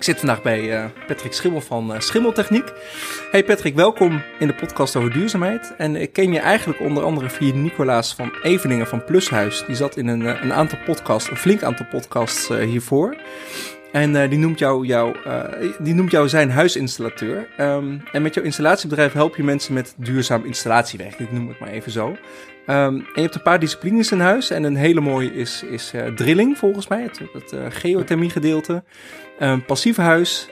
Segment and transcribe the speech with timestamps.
[0.00, 2.72] Ik zit vandaag bij uh, Patrick Schimmel van uh, Schimmeltechniek.
[3.30, 5.74] Hey Patrick, welkom in de podcast over duurzaamheid.
[5.76, 9.64] En ik ken je eigenlijk onder andere via Nicolaas van Eveningen van Plushuis.
[9.66, 13.16] Die zat in een, uh, een aantal podcasts, een flink aantal podcasts hiervoor.
[13.92, 15.16] En die, noemt jou, jou,
[15.78, 17.48] die noemt jou zijn huisinstallateur.
[17.60, 21.18] Um, en met jouw installatiebedrijf help je mensen met duurzaam installatiewerk.
[21.18, 22.06] Ik noem het maar even zo.
[22.08, 22.16] Um,
[22.66, 24.50] en je hebt een paar disciplines in huis.
[24.50, 27.02] En een hele mooie is, is uh, drilling, volgens mij.
[27.02, 28.84] Het, het geothermie gedeelte.
[29.40, 30.48] Um, passief huis.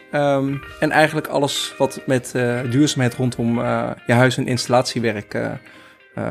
[0.80, 2.32] En eigenlijk alles wat met
[2.70, 3.58] duurzaamheid rondom
[4.06, 5.38] je huis- en installatiewerk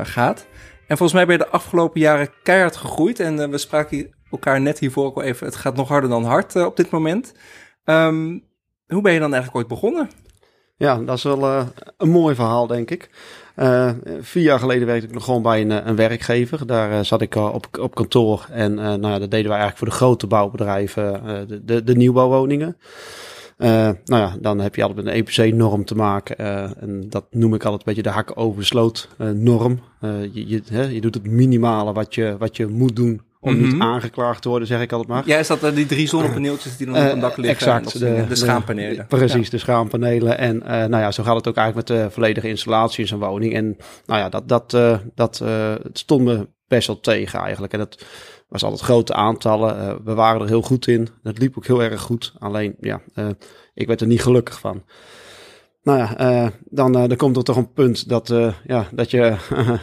[0.02, 0.46] gaat.
[0.86, 3.20] En volgens mij ben je de afgelopen jaren keihard gegroeid.
[3.20, 5.46] En we spraken elkaar net hiervoor al even.
[5.46, 7.32] Het gaat nog harder dan hard op dit moment.
[8.86, 10.10] hoe ben je dan eigenlijk ooit begonnen?
[10.76, 13.10] Ja, dat is wel een mooi verhaal, denk ik.
[13.56, 16.66] Uh, vier jaar geleden werkte ik nog gewoon bij een, een werkgever.
[16.66, 18.46] Daar zat ik op, op kantoor.
[18.50, 22.76] En nou dat deden wij eigenlijk voor de grote bouwbedrijven, de, de, de nieuwbouwwoningen.
[23.56, 26.38] nou ja, dan heb je altijd met een EPC-norm te maken.
[26.80, 29.80] en dat noem ik altijd een beetje de hakken over sloot norm.
[30.32, 30.62] je, je,
[30.94, 33.82] je doet het minimale wat je, wat je moet doen om niet mhm.
[33.82, 35.22] aangeklaagd te worden, zeg ik altijd maar.
[35.26, 37.54] Ja, is dat uh, die drie zonnepaneeltjes die dan op een dak liggen?
[37.54, 37.98] Exact.
[37.98, 39.06] De, de, schaampanelen.
[39.06, 40.38] precies, de schaampanelen.
[40.38, 43.18] En uh, nou ja, zo gaat het ook eigenlijk met de volledige installatie in zo'n
[43.18, 43.54] woning.
[43.54, 45.38] En nou ja, dat, dat, uh, dat
[45.82, 47.72] het stond me best wel tegen eigenlijk.
[47.72, 48.04] En dat
[48.48, 50.04] was altijd grote aantallen.
[50.04, 51.08] we waren er heel goed in.
[51.22, 52.32] Dat liep ook heel erg goed.
[52.38, 53.00] Alleen, ja,
[53.74, 54.82] ik werd er niet gelukkig van.
[55.88, 59.10] Nou ja, uh, dan, uh, dan komt er toch een punt dat, uh, ja, dat
[59.10, 59.34] je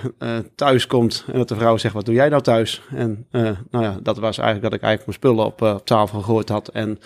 [0.56, 2.82] thuis komt en dat de vrouw zegt, wat doe jij nou thuis?
[2.96, 6.50] En nou ja, dat was eigenlijk dat ik eigenlijk mijn spullen op, op tafel gegooid
[6.50, 7.00] had en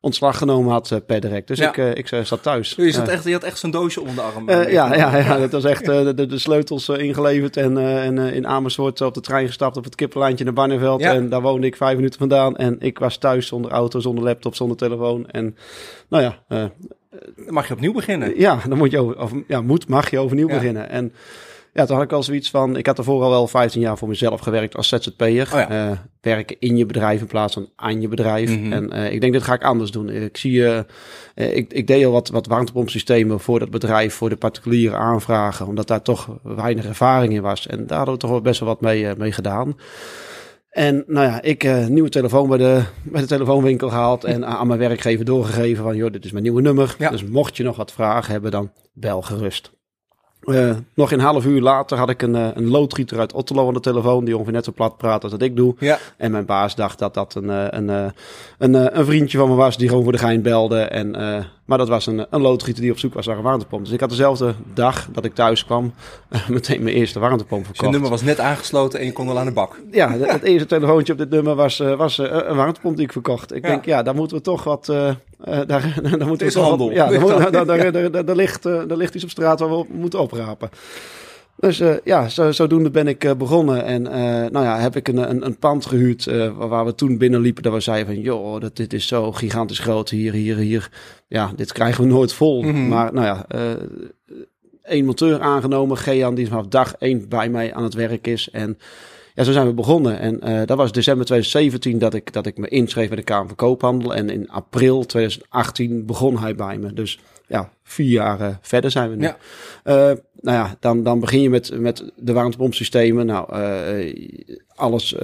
[0.00, 1.48] ontslag genomen had per direct.
[1.48, 2.74] Dus ik, ik zat thuis.
[2.76, 4.50] Je, zat echt, je had echt zo'n doosje onder de arm.
[4.50, 9.14] ja, ja, ja, dat was echt de, de, sleutels ingeleverd en, en in Amersfoort op
[9.14, 11.00] de trein gestapt op het kippenlijntje naar Barneveld.
[11.00, 14.54] En daar woonde ik vijf minuten vandaan en ik was thuis zonder auto, zonder laptop,
[14.54, 15.26] zonder telefoon.
[15.26, 15.56] En
[16.08, 16.70] nou ja,
[17.36, 18.38] dan mag je opnieuw beginnen.
[18.38, 20.88] Ja, dan moet je over, of, ja, moet, mag je overnieuw beginnen.
[20.88, 21.12] En
[21.72, 24.08] ja, toen had ik al zoiets van, ik had ervoor al wel 15 jaar voor
[24.08, 25.50] mezelf gewerkt als ZZP'er.
[25.52, 25.90] Oh ja.
[25.90, 28.58] uh, werken in je bedrijf in plaats van aan je bedrijf.
[28.58, 28.72] Mhm.
[28.72, 30.08] En uh, ik denk, dit ga ik anders doen.
[30.08, 30.78] Ik zie, uh,
[31.34, 35.86] ik, ik deed al wat, wat warmtepompsystemen voor dat bedrijf, voor de particuliere aanvragen, omdat
[35.88, 37.66] daar toch weinig ervaring in was.
[37.66, 39.76] En daar hadden we toch wel best wel wat mee, mee gedaan.
[40.72, 44.66] En nou ja, ik uh, nieuwe telefoon bij de, bij de telefoonwinkel gehaald en aan
[44.66, 46.96] mijn werkgever doorgegeven van, joh, dit is mijn nieuwe nummer.
[47.10, 49.72] Dus mocht je nog wat vragen hebben, dan bel gerust.
[50.44, 53.74] Uh, nog een half uur later had ik een, uh, een loodgieter uit Otterlo aan
[53.74, 55.74] de telefoon, die ongeveer net zo plat praat als dat ik doe.
[55.78, 55.98] Ja.
[56.16, 58.12] En mijn baas dacht dat dat een, een, een,
[58.58, 60.80] een, een vriendje van me was, die gewoon voor de gein belde.
[60.80, 61.14] En
[61.72, 63.84] maar dat was een, een loodgieter die op zoek was naar een warmtepomp.
[63.84, 65.92] Dus ik had dezelfde dag dat ik thuis kwam
[66.48, 67.86] meteen mijn eerste warmtepomp verkocht.
[67.86, 69.80] Je nummer was net aangesloten en je kon al aan de bak.
[69.90, 73.54] Ja, het eerste telefoontje op dit nummer was, was een warmtepomp die ik verkocht.
[73.54, 74.92] Ik denk, ja, daar moeten we toch wat...
[75.66, 76.86] daar, daar moeten we toch handel.
[76.94, 79.88] Wat, ja, daar, daar, daar, daar, ligt, daar ligt iets op straat waar we op
[79.88, 80.70] moeten oprapen.
[81.56, 83.84] Dus uh, ja, zo, zodoende ben ik uh, begonnen.
[83.84, 84.12] En uh,
[84.50, 86.24] nou ja, heb ik een, een, een pand gehuurd
[86.56, 87.62] waar we toen binnenliepen.
[87.62, 90.90] Dat we zeiden van, joh, dat, dit is zo gigantisch groot hier, hier, hier.
[91.28, 92.62] Ja, dit krijgen we nooit vol.
[92.62, 92.88] Mm -hmm.
[92.88, 93.46] Maar nou ja,
[94.82, 95.96] één monteur aangenomen.
[95.96, 98.50] Gean, die vanaf dag één bij mij aan het werk is.
[98.50, 98.78] En
[99.34, 100.18] ja, zo zijn we begonnen.
[100.18, 103.56] En dat was december 2017 dat ik, dat ik me inschreef bij de Kamer van
[103.56, 104.14] Koophandel.
[104.14, 106.92] En in april 2018 begon hij bij me.
[106.92, 109.22] Dus ja, vier jaar verder zijn we nu.
[109.22, 109.36] Ja.
[109.84, 109.94] Uh,
[110.40, 113.26] nou ja, dan, dan begin je met, met de warmtepompsystemen.
[113.26, 113.52] Nou,
[114.74, 115.14] alles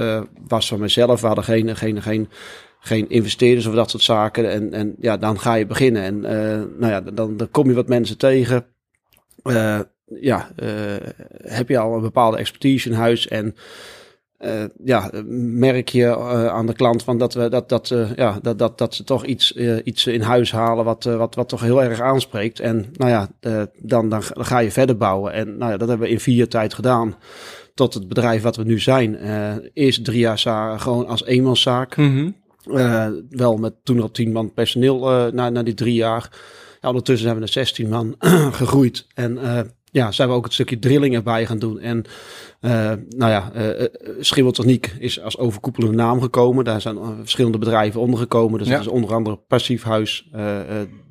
[0.49, 1.21] was van mezelf.
[1.21, 2.29] We hadden geen, geen, geen,
[2.81, 4.51] geen investeerders of dat soort zaken.
[4.51, 6.03] En, en ja, dan ga je beginnen.
[6.03, 6.21] En
[6.79, 8.67] nou ja, dan, dan kom je wat mensen tegen.
[10.21, 10.51] Ja,
[11.43, 13.55] heb je al een bepaalde expertise in huis en
[14.39, 18.39] uh, ja, merk je uh, aan de klant van dat, we, dat, dat, uh, ja,
[18.43, 19.53] dat, dat, dat ze toch iets,
[19.85, 22.61] iets in huis halen wat, wat, wat toch heel erg aanspreekt.
[22.61, 23.29] En nou ja,
[23.79, 25.33] dan, dan, ga je verder bouwen.
[25.33, 27.17] En nou ja, dat hebben we in vier jaar tijd gedaan.
[27.75, 29.19] Tot het bedrijf wat we nu zijn.
[29.73, 30.39] eerst drie jaar
[30.81, 31.97] gewoon als eenmanszaak.
[31.97, 33.25] Mm -hmm.
[33.31, 36.31] wel met toen al tien man personeel na, na die drie jaar.
[36.81, 38.15] Ja, ondertussen zijn we naar 16 man
[38.61, 39.07] gegroeid.
[39.15, 39.39] En
[39.93, 41.81] ja, zijn we ook het stukje drilling erbij gaan doen.
[41.81, 42.05] En
[42.61, 43.87] uh, nou ja, uh,
[44.21, 46.65] Schimmeltechniek is als overkoepelende naam gekomen.
[46.65, 48.59] Daar zijn verschillende bedrijven ondergekomen.
[48.59, 50.61] Dus dat is onder andere passief huis, uh,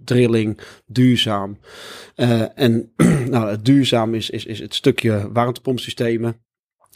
[0.03, 1.57] drilling, duurzaam.
[2.55, 2.91] en
[3.29, 6.41] nou, het duurzaam is, is, is het stukje warmtepompsystemen.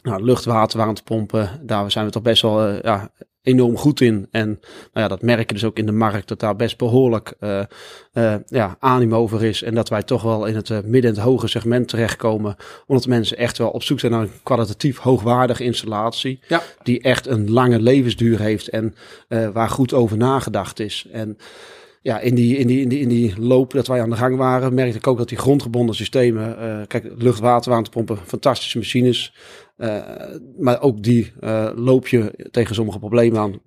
[0.02, 4.28] Nou, lucht, water, warmtepompen, daar zijn we toch best wel ja, enorm goed in.
[4.30, 4.58] En nou
[4.92, 7.62] ja, dat merk je dus ook in de markt, dat daar best behoorlijk uh,
[8.14, 9.62] uh, ja, animo over is.
[9.62, 12.56] En dat wij toch wel in het uh, midden- en het hoge segment terechtkomen.
[12.86, 16.40] Omdat mensen echt wel op zoek zijn naar een kwalitatief hoogwaardige installatie.
[16.48, 16.62] Ja.
[16.82, 18.94] Die echt een lange levensduur heeft en
[19.52, 21.06] waar goed over nagedacht is.
[21.12, 21.38] En
[22.02, 24.36] ja, in, die, in, die, in, die, in die loop dat wij aan de gang
[24.36, 27.82] waren, merkte ik ook dat die grondgebonden systemen, uh, kijk, lucht-water,
[28.26, 29.34] fantastische machines.
[29.76, 29.98] Uh,
[30.58, 33.60] maar ook die uh, loop je tegen sommige problemen aan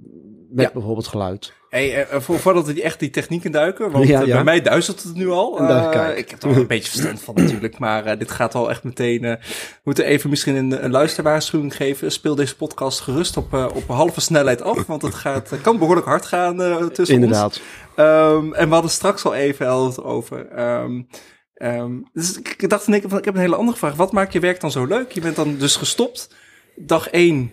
[0.49, 1.53] met bijvoorbeeld geluid.
[1.69, 4.33] Hey, uh, voordat we echt die technieken duiken, want ja, ja.
[4.33, 5.61] bij mij duizelt het nu al.
[5.61, 8.69] Uh, ik heb er wel een beetje verstand van natuurlijk, maar uh, dit gaat al
[8.69, 9.21] echt meteen...
[9.21, 9.37] we
[9.83, 12.11] moeten even misschien een, een luisterwaarschuwing geven.
[12.11, 16.25] Speel deze podcast gerust op, op halve snelheid af, want het gaat, kan behoorlijk hard
[16.25, 16.57] gaan
[16.91, 17.43] tussen Inderdaad.
[17.43, 17.61] ons.
[17.95, 20.59] Um, en we hadden straks al even over...
[20.81, 21.07] Um,
[21.57, 23.95] um, dus ik dacht in één keer van, ik heb een hele andere vraag.
[23.95, 25.11] Wat maakt je werk dan zo leuk?
[25.11, 26.35] Je bent dan dus gestopt.
[26.75, 27.51] Dag één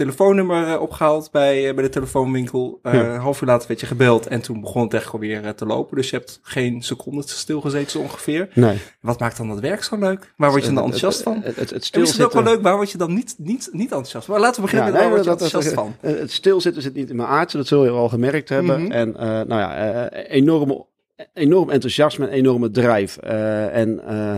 [0.00, 2.80] telefoonnummer eh, opgehaald bij, eh, bij de telefoonwinkel.
[2.82, 3.16] Uh, ja.
[3.16, 5.96] half uur later werd je gebeld en toen begon het echt weer te lopen.
[5.96, 8.48] Dus je hebt geen seconde stilgezeten zo ongeveer.
[8.54, 8.78] Nee.
[9.00, 10.32] Wat maakt dan dat werk zo leuk?
[10.36, 11.40] Waar word je dan enthousiast van?
[11.42, 14.34] Het, het, het ook wel leuk, waar word je dan niet, niet, niet enthousiast van?
[14.34, 15.94] Maar laten we beginnen ja, nee, met waar word je enthousiast van?
[16.00, 18.80] Het stilzitten zit niet in mijn aard, dat zul je al gemerkt hebben.
[18.80, 18.92] Mm -hmm.
[18.92, 20.86] En uh, nou ja, uh, enorme
[21.34, 23.20] enorm enthousiasme en enorme drive.
[23.24, 24.34] Uh, en uh,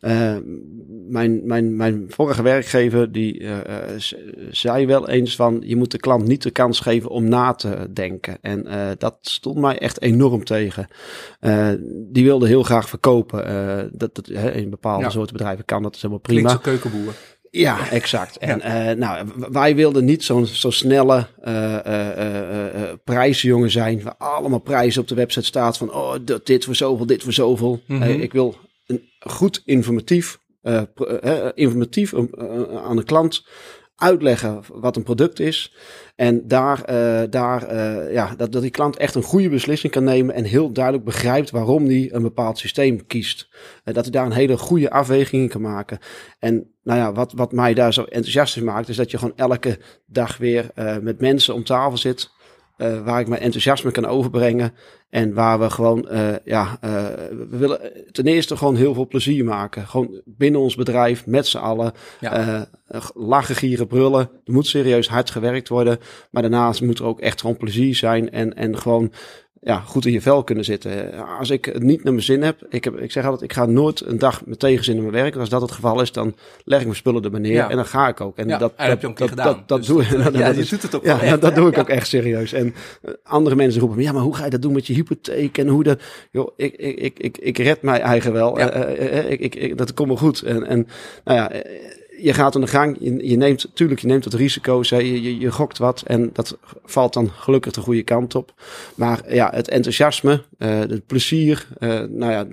[0.00, 0.36] uh,
[1.08, 3.46] mijn, mijn, mijn vorige werkgever die
[4.50, 7.86] zei wel eens van je moet de klant niet de kans geven om na te
[7.92, 8.38] denken.
[8.40, 8.66] En
[8.98, 10.86] dat stond mij echt enorm tegen.
[11.88, 13.90] die wilde heel graag verkopen.
[13.92, 15.10] dat, dat in bepaalde ja.
[15.10, 16.56] soorten bedrijven kan dat is helemaal prima.
[16.56, 17.14] Keukenboer.
[17.56, 18.38] Ja, exact.
[18.38, 18.90] En ja.
[18.90, 24.02] Uh, nou, wij wilden niet zo'n zo snelle uh, uh, prijsjongen zijn.
[24.02, 26.14] Waar allemaal prijzen op de website staat van oh,
[26.44, 27.82] dit voor zoveel, dit voor zoveel.
[27.86, 28.20] Mm -hmm.
[28.20, 28.56] ik wil
[28.86, 30.38] een goed informatief,
[31.54, 32.14] informatief
[32.84, 33.46] aan de klant
[33.96, 35.76] uitleggen wat een product is.
[36.16, 40.04] En daar, uh, daar uh, ja, dat, dat die klant echt een goede beslissing kan
[40.04, 43.48] nemen en heel duidelijk begrijpt waarom hij een bepaald systeem kiest.
[43.84, 45.98] Uh, dat hij daar een hele goede afweging in kan maken.
[46.38, 49.78] En nou ja, wat, wat mij daar zo enthousiast maakt, is dat je gewoon elke
[50.06, 50.70] dag weer
[51.00, 52.30] met mensen om tafel zit.
[52.78, 54.74] Uh, waar ik mijn enthousiasme kan overbrengen.
[55.10, 57.80] En waar we gewoon, uh, ja, uh, we willen
[58.12, 59.86] ten eerste gewoon heel veel plezier maken.
[59.86, 61.92] Gewoon binnen ons bedrijf, met z'n allen.
[62.20, 62.68] Ja.
[63.14, 64.30] lachen, gieren, brullen.
[64.44, 65.98] Er moet serieus hard gewerkt worden.
[66.30, 68.30] Maar daarnaast moet er ook echt gewoon plezier zijn.
[68.30, 69.12] En, en gewoon
[69.64, 71.12] ja, goed in je vel kunnen zitten.
[71.38, 73.66] Als ik het niet naar mijn zin heb, ik, heb, ik zeg altijd, ik ga
[73.66, 75.36] nooit een dag met tegenzin in mijn werk.
[75.36, 76.34] als dat het geval is, dan
[76.64, 77.70] leg ik mijn spullen er maar neer ja.
[77.70, 78.36] en dan ga ik ook.
[78.36, 80.08] En ja, dat, en dat, dat, dat, dat, dat, dus doe ik.
[80.34, 82.52] Ja, je doet het ook ja, echt, dat doe ik ook echt serieus.
[82.52, 82.74] En
[83.22, 85.82] andere mensen roepen, ja, maar hoe ga je dat doen met je hypotheek en hoe
[85.82, 86.00] dat...
[86.30, 88.60] Joh, ik, ik, ik, ik, ik red mij eigen wel.
[88.60, 90.42] Uh, uh, ik, ik, dat komt me goed.
[90.42, 90.86] En, en
[91.24, 91.62] nou ja
[92.18, 92.96] je gaat aan de gang.
[93.00, 94.90] Je, je neemt, tuurlijk, je neemt wat risico's.
[94.90, 94.96] Hè.
[94.96, 96.02] Je, je, je, gokt wat.
[96.06, 98.54] En dat valt dan gelukkig de goede kant op.
[98.94, 101.66] Maar ja, het enthousiasme, uh, het plezier.
[101.78, 102.44] Uh, nou ja,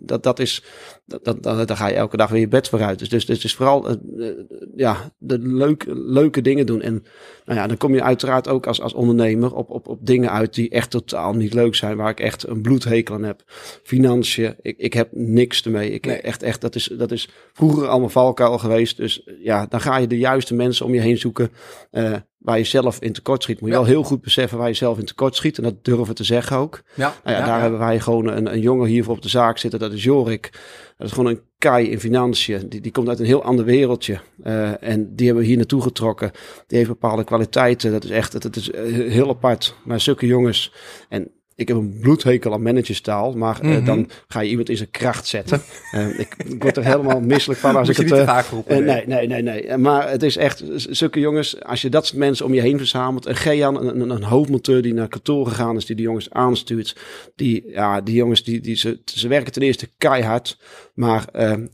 [0.00, 0.64] dat, dat is.
[1.06, 2.98] Dat, dat, daar ga je elke dag weer je bed vooruit.
[2.98, 4.28] Dus, dus, dus het is vooral uh,
[4.76, 6.82] ja, de leuke, leuke dingen doen.
[6.82, 7.04] En
[7.44, 10.54] nou ja, dan kom je uiteraard ook als, als ondernemer op, op, op dingen uit
[10.54, 11.96] die echt totaal niet leuk zijn.
[11.96, 13.42] Waar ik echt een bloedhekel aan heb.
[13.82, 15.90] Financiën, ik, ik heb niks ermee.
[15.90, 16.20] Ik, nee.
[16.20, 18.96] echt, echt, dat, is, dat is vroeger allemaal valkuil geweest.
[18.96, 19.09] Dus
[19.42, 21.50] ja, dan ga je de juiste mensen om je heen zoeken.
[21.92, 23.60] Uh, waar je zelf in tekort schiet.
[23.60, 23.80] Moet je ja.
[23.80, 25.56] wel heel goed beseffen waar je zelf in tekort schiet.
[25.56, 26.82] En dat durven te zeggen ook.
[26.94, 29.58] Ja, nou ja, daar hebben wij gewoon een, een jongen hier voor op de zaak
[29.58, 29.80] zitten.
[29.80, 30.50] Dat is Jorik.
[30.96, 32.68] Dat is gewoon een kai in financiën.
[32.68, 34.20] Die, die komt uit een heel ander wereldje.
[34.44, 36.30] Uh, en die hebben we hier naartoe getrokken.
[36.66, 37.92] Die heeft bepaalde kwaliteiten.
[37.92, 38.72] Dat is echt, dat is
[39.08, 39.74] heel apart.
[39.84, 40.72] Maar zulke jongens.
[41.08, 41.30] En
[41.60, 43.78] ik heb een bloedhekel aan managerstaal, maar mm -hmm.
[43.78, 45.62] uh, dan ga je iemand in zijn kracht zetten.
[45.94, 48.18] Uh, ik, ik, word er helemaal misselijk van als Moet ik het.
[48.18, 49.76] Uh, roepen, nee, nee, nee, nee.
[49.76, 51.62] Maar het is echt zulke jongens.
[51.62, 54.82] Als je dat soort mensen om je heen verzamelt, een Gean, een, een, een hoofdmonteur
[54.82, 56.96] die naar kantoor gegaan is, die de jongens aanstuurt.
[57.36, 60.58] Die, ja, die jongens die, die ze, ze werken ten eerste keihard,
[60.94, 61.24] maar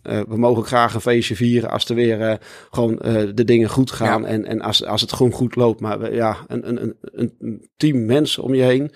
[0.03, 2.39] we mogen graag een feestje vieren als er weer
[2.71, 2.97] gewoon
[3.35, 4.29] de dingen goed gaan ja.
[4.29, 5.81] en, en als, als het gewoon goed loopt.
[5.81, 8.93] Maar ja, een, een, een team mensen om je heen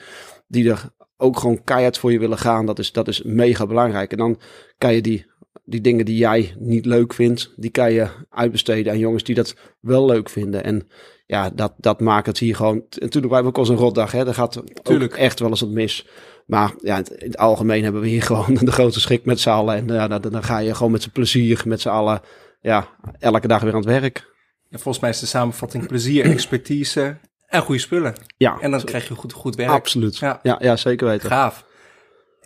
[0.50, 2.66] die er ook gewoon keihard voor je willen gaan.
[2.66, 4.12] Dat is, dat is mega belangrijk.
[4.12, 4.40] En dan
[4.78, 5.26] kan je die,
[5.64, 9.54] die dingen die jij niet leuk vindt, die kan je uitbesteden aan jongens die dat
[9.80, 10.64] wel leuk vinden.
[10.64, 10.88] En
[11.26, 12.76] ja, dat, dat maakt het hier gewoon.
[12.76, 14.12] En natuurlijk, wij hebben ook al een rotdag.
[14.12, 14.26] Hè.
[14.26, 15.14] Er gaat Tuurlijk.
[15.14, 16.06] echt wel eens wat mis.
[16.46, 19.74] Maar ja, in het algemeen hebben we hier gewoon de grote schrik met z'n allen.
[19.74, 22.20] En ja, dan, dan ga je gewoon met z'n plezier, met z'n allen,
[22.60, 22.88] ja,
[23.18, 24.28] elke dag weer aan het werk.
[24.68, 27.18] Ja, volgens mij is de samenvatting plezier, expertise
[27.50, 28.14] en goede spullen.
[28.36, 28.58] Ja.
[28.60, 29.70] En dan krijg je goed, goed werk.
[29.70, 30.18] Absoluut.
[30.18, 31.28] Ja, ja, ja zeker weten.
[31.28, 31.64] Gaaf.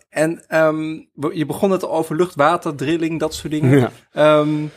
[0.09, 3.79] En um, je begon het over lucht, water, drilling, dat soort dingen.
[4.11, 4.39] Ja.
[4.39, 4.71] Um,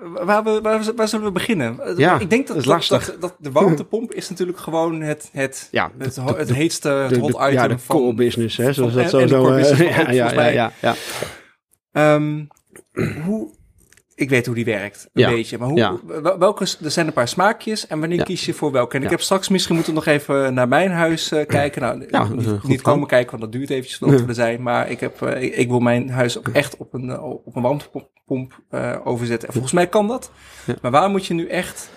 [0.00, 1.80] waar, we, waar, waar, zullen we beginnen?
[1.96, 5.90] Ja, ik denk dat, dat, dat, dat de warmtepomp is natuurlijk gewoon het, het, ja,
[5.98, 7.96] het, de, het heetste, het de, hot item ja, de van...
[7.96, 9.18] core business, hè, zoals dat en, zo...
[9.18, 12.14] en zo uh, ja, ja, ja, ja, ja.
[12.14, 12.48] Um,
[13.24, 13.54] hoe,
[14.16, 15.30] ik weet hoe die werkt, een Ja.
[15.30, 15.58] beetje.
[15.58, 15.98] Maar hoe, Ja.
[16.38, 18.24] welke, er zijn een paar smaakjes en wanneer Ja.
[18.24, 18.96] kies je voor welke?
[18.96, 21.82] En ik heb straks misschien moeten we nog even naar mijn huis eh, kijken.
[22.10, 24.62] Nou, niet, komen kijken, want dat duurt eventjes voordat we er zijn.
[24.62, 27.56] Maar ik, heb, eh, ik, ik wil mijn huis ook echt op een, eh, op
[27.56, 28.60] een warmtepomp
[29.04, 29.46] overzetten.
[29.48, 30.30] En volgens mij kan dat.
[30.82, 31.90] Maar waar moet je nu echt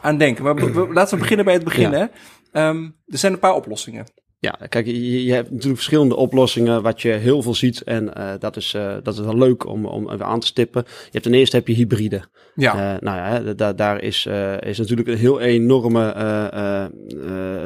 [0.00, 0.44] aan denken?
[0.44, 0.54] Maar
[0.92, 1.92] laten we beginnen bij het begin.
[1.92, 2.06] Hè?
[2.52, 4.06] Ehm, er zijn een paar oplossingen.
[4.44, 7.82] Ja, kijk, je, je hebt natuurlijk verschillende oplossingen wat je heel veel ziet.
[7.82, 10.82] En eh, dat, is, eh, dat is wel leuk om, om even aan te stippen.
[10.86, 12.22] Je hebt ten eerste heb je hybride.
[12.54, 14.26] Ja, Eh, nou ja, da- daar is,
[14.60, 16.14] is natuurlijk een heel enorme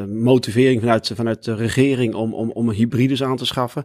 [0.08, 3.84] motivering vanuit, vanuit de regering om, om, om hybrides aan te schaffen.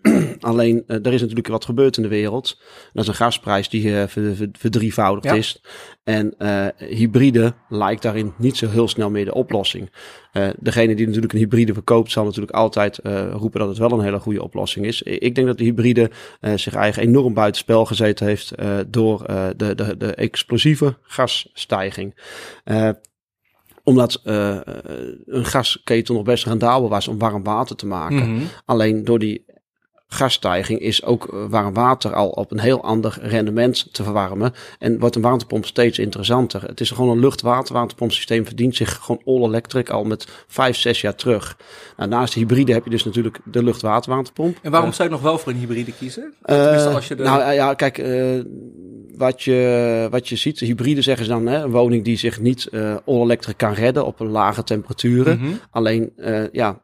[0.40, 2.60] Alleen, er is natuurlijk wat gebeurd in de wereld.
[2.92, 5.34] Dat is een gasprijs die ver- ver- verdrievoudigd Ja.
[5.34, 5.62] is.
[6.04, 6.34] En
[6.76, 9.90] hybride lijkt daarin niet zo heel snel meer de oplossing.
[10.32, 13.92] Eh, degene die natuurlijk een hybride verkoopt, zal natuurlijk altijd eh, roepen dat het wel
[13.92, 15.02] een hele goede oplossing is.
[15.02, 16.10] Ik denk dat de hybride
[16.40, 18.52] eh, zich eigenlijk enorm buitenspel gezeten heeft
[18.86, 19.24] door
[19.56, 22.14] de, de, de explosieve gasstijging.
[23.82, 28.34] Omdat een gasketel nog best rendabel was om warm water te maken.
[28.34, 28.44] Mhm.
[28.64, 29.44] Alleen door die
[30.12, 34.54] gasstijging is ook eh, warm water al op een heel ander rendement te verwarmen.
[34.78, 36.62] En wordt een warmtepomp steeds interessanter.
[36.62, 38.44] Het is gewoon een lucht-water warmtepompsysteem.
[38.46, 41.56] Verdient zich gewoon all electric al met vijf, zes jaar terug.
[41.96, 44.58] Nou, naast de hybride heb je dus natuurlijk de lucht-water warmtepomp.
[44.62, 46.34] En waarom Eh, zou je nog wel voor een hybride kiezen?
[46.42, 47.22] Tenminste, als je de...
[47.22, 48.02] Nou ja, kijk,
[49.16, 52.40] wat, je, wat je ziet, de hybride zeggen ze dan, hè, een woning die zich
[52.40, 52.68] niet
[53.04, 55.38] all electric kan redden op een lage temperaturen.
[55.38, 55.52] Mhm.
[55.70, 56.12] Alleen,
[56.52, 56.82] ja,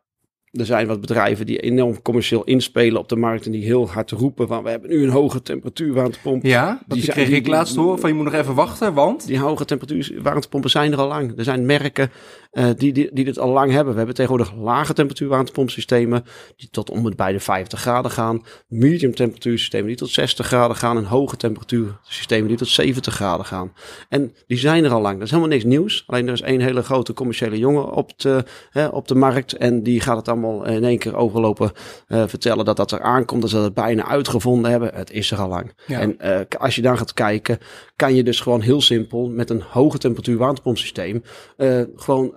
[0.58, 4.10] er zijn wat bedrijven die enorm commercieel inspelen op de markt en die heel hard
[4.10, 6.44] roepen van we hebben nu een hoge temperatuur warmtepomp.
[6.44, 9.26] Ja, Die die kreeg die- ik laatst horen van je moet nog even wachten, want...
[9.26, 11.38] Die hoge temperatuur warmtepompen zijn er al lang.
[11.38, 12.10] Er zijn merken
[12.50, 13.90] eh, die, die, die dit al lang hebben.
[13.92, 16.24] We hebben tegenwoordig lage temperatuur warmtepompsystemen
[16.56, 18.42] die tot om het bij de 50 graden gaan.
[18.68, 20.96] Medium temperatuursystemen die tot 60 graden gaan.
[20.96, 23.72] En hoge temperatuursystemen die tot 70 graden gaan.
[24.08, 25.14] En die zijn er al lang.
[25.14, 26.04] Dat is helemaal niks nieuws.
[26.06, 29.52] Alleen er is één hele grote commerciële jongen op de, hè, op de markt.
[29.52, 31.72] En die gaat het allemaal in één keer overlopen
[32.06, 33.40] eh, vertellen dat dat er aankomt.
[33.40, 34.94] Dat ze het bijna uitgevonden hebben.
[34.94, 35.72] Het is er al lang.
[35.86, 36.00] Ja.
[36.00, 37.58] En eh, als je dan gaat kijken,
[37.96, 41.22] kan je dus gewoon heel simpel met een hoge temperatuur warmtepompsysteem
[41.56, 42.34] eh, gewoon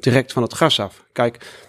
[0.00, 1.04] direct van het gas af.
[1.12, 1.62] Kijk,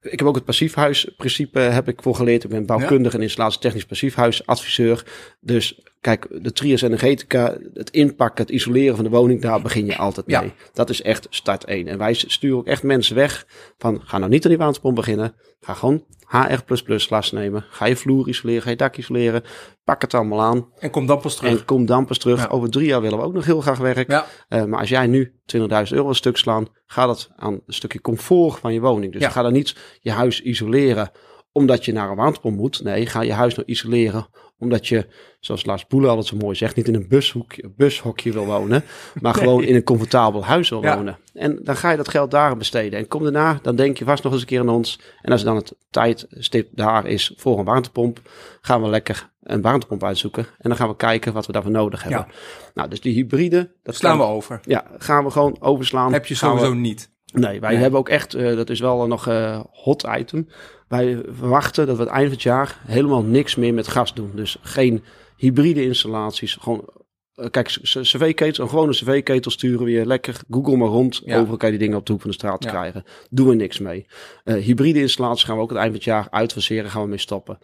[0.00, 2.44] ik heb ook het passiefhuisprincipe heb ik voor geleerd.
[2.44, 5.04] Ik ben bouwkundige en installatietechnisch passiefhuisadviseur.
[5.40, 9.96] Dus kijk, de trias energetica, het inpakken, het isoleren van de woning, daar begin je
[9.96, 10.36] altijd mee.
[10.36, 10.52] Ja.
[10.72, 11.88] Dat is echt start 1.
[11.88, 13.46] En wij sturen ook echt mensen weg
[13.78, 15.34] van, ga nou niet aan die warmtepomp beginnen.
[15.60, 16.62] Ga gewoon HR++
[16.98, 17.64] glas nemen.
[17.68, 19.42] Ga je vloer isoleren, ga je dak isoleren.
[19.84, 20.68] Pak het allemaal aan.
[20.78, 21.58] En kom dan pas terug.
[21.58, 22.40] En kom dan pas terug.
[22.40, 22.48] Ja.
[22.48, 24.10] Over drie jaar willen we ook nog heel graag werk.
[24.10, 27.62] Ja, Eh, maar als jij nu 20.000 euro een stuk slaan, gaat het aan een
[27.66, 29.12] stukje comfort van je woning.
[29.12, 31.10] Dus ga dan niet je huis isoleren
[31.52, 32.82] omdat je naar een warmtepomp moet.
[32.82, 34.26] Nee, ga je huis nou isoleren
[34.58, 35.06] omdat je,
[35.40, 38.84] zoals Lars Boele altijd zo mooi zegt, niet in een bushoekje, bushokje wil wonen,
[39.20, 40.96] maar gewoon in een comfortabel huis wil Ja.
[40.96, 41.18] wonen.
[41.32, 42.98] En dan ga je dat geld daar besteden.
[42.98, 45.00] En kom daarna, dan denk je vast nog eens een keer aan ons.
[45.22, 48.20] En als dan het tijdstip daar is voor een warmtepomp,
[48.60, 50.42] gaan we lekker een warmtepomp uitzoeken.
[50.58, 52.26] En dan gaan we kijken wat we daarvoor nodig hebben.
[52.28, 52.34] Ja.
[52.74, 54.60] Nou, dus die hybride, dat slaan we over.
[54.64, 56.12] ja, gaan we gewoon overslaan.
[56.12, 57.12] Heb je we- sowieso niet.
[57.32, 57.80] Nee, wij Nee.
[57.80, 60.48] hebben ook echt, eh, dat is wel nog eh hot item.
[60.88, 64.30] Wij verwachten dat we het eind van het jaar helemaal niks meer met gas doen.
[64.34, 65.04] Dus geen
[65.36, 66.54] hybride installaties.
[66.60, 66.88] Gewoon,
[67.34, 70.40] eh, kijk, c- c- cv-ketel, een gewone cv-ketel sturen we je lekker.
[70.50, 71.20] Google maar rond.
[71.24, 71.38] Ja.
[71.38, 72.70] Overal kan je die dingen op de hoek van de straat Ja.
[72.70, 73.04] krijgen.
[73.30, 74.06] Doen we niks mee.
[74.44, 76.90] Eh, hybride installaties gaan we ook het eind van het jaar uitfaseren.
[76.90, 77.58] Gaan we mee stoppen.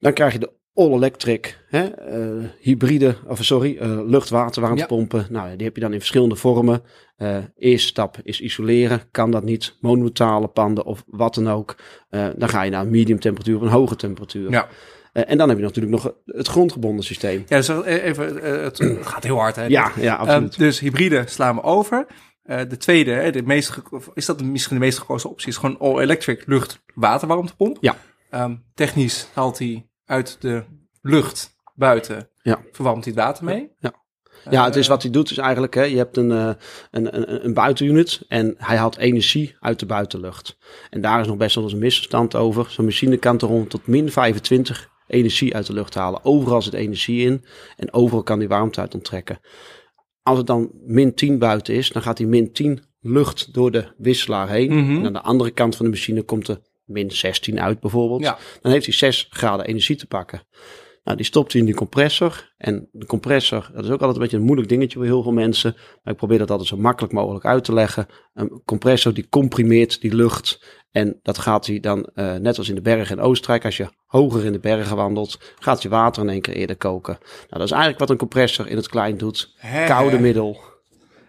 [0.00, 1.84] Dan krijg je de all-electric, eh,
[2.60, 5.26] hybride, of sorry, eh lucht-water warmtepompen.
[5.30, 6.82] Nou, die heb je dan in verschillende vormen.
[7.16, 9.02] Eh eerste stap is isoleren.
[9.10, 11.76] Kan dat niet, monometalen panden of wat dan ook.
[12.10, 14.50] Dan ga je naar een medium temperatuur of een hoge temperatuur.
[14.50, 14.68] Ja.
[15.12, 17.44] En dan heb je natuurlijk nog het grondgebonden systeem.
[17.46, 19.66] Ja, dus even, het, gaat heel hard, hè?
[19.66, 20.52] Ja, ja, absoluut.
[20.52, 22.06] Ehm, dus hybride slaan we over.
[22.42, 23.82] De tweede, hè, de meest
[24.14, 27.76] is dat misschien de meest gekozen optie, is gewoon all-electric lucht-waterwarmtepomp.
[27.80, 27.96] Ja.
[28.30, 30.64] Ehm, technisch haalt hij uit de
[31.02, 32.60] lucht buiten, Ja.
[32.72, 33.70] verwarmt hij het water mee.
[33.78, 34.00] Ja.
[34.50, 36.50] Ja, het is Eh, wat hij doet is eigenlijk, hè, je hebt een, eh,
[36.90, 40.56] een, een, een buitenunit en hij haalt energie uit de buitenlucht.
[40.90, 42.70] En daar is nog best wel eens een misverstand over.
[42.70, 46.24] Zo'n machine kan er rond tot min 25 energie uit de lucht halen.
[46.24, 47.44] Overal zit energie in
[47.76, 49.40] en overal kan die warmte uit onttrekken.
[50.22, 53.92] Als het dan min 10 buiten is, dan gaat die min 10 lucht door de
[53.96, 54.72] wisselaar heen.
[54.74, 54.96] Mhm.
[54.98, 58.20] En aan de andere kant van de machine komt er min 16 uit bijvoorbeeld.
[58.20, 58.38] Ja.
[58.60, 60.42] Dan heeft hij 6 graden energie te pakken.
[61.04, 62.52] Nou, die stopt hij in die compressor.
[62.56, 65.32] En de compressor, dat is ook altijd een beetje een moeilijk dingetje voor heel veel
[65.32, 65.74] mensen.
[66.02, 68.06] Maar ik probeer dat altijd zo makkelijk mogelijk uit te leggen.
[68.34, 70.80] Een compressor die comprimeert die lucht.
[70.90, 73.88] En dat gaat hij dan, uh, net als in de bergen in Oostenrijk, als je
[74.06, 77.16] hoger in de bergen wandelt, gaat je water in één keer eerder koken.
[77.20, 79.56] Nou, dat is eigenlijk wat een compressor in het klein doet.
[79.86, 80.60] Koude middel.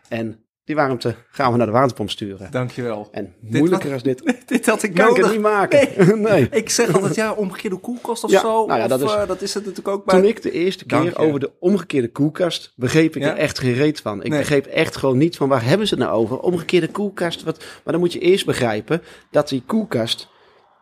[0.09, 2.51] En die warmte gaan we naar de waterpomp sturen.
[2.51, 3.07] Dankjewel.
[3.11, 4.35] En moeilijker als dit.
[4.45, 5.17] dit had ik kan nodig.
[5.17, 5.89] ik het niet maken.
[6.31, 6.47] Nee.
[6.51, 8.65] Ik zeg altijd ja, omgekeerde koelkast of Ja, zo.
[8.65, 10.19] nou ja, of, dat is- eh, dat is het natuurlijk ook bij.
[10.19, 13.29] Toen ik de eerste keer over de omgekeerde koelkast begreep ik Ja?
[13.29, 14.23] er echt geen reet van.
[14.23, 14.39] Ik Nee.
[14.39, 16.39] begreep echt gewoon niet van waar hebben ze het nou over?
[16.39, 17.43] Omgekeerde koelkast.
[17.43, 19.01] Wat, maar dan moet je eerst begrijpen
[19.31, 20.29] dat die koelkast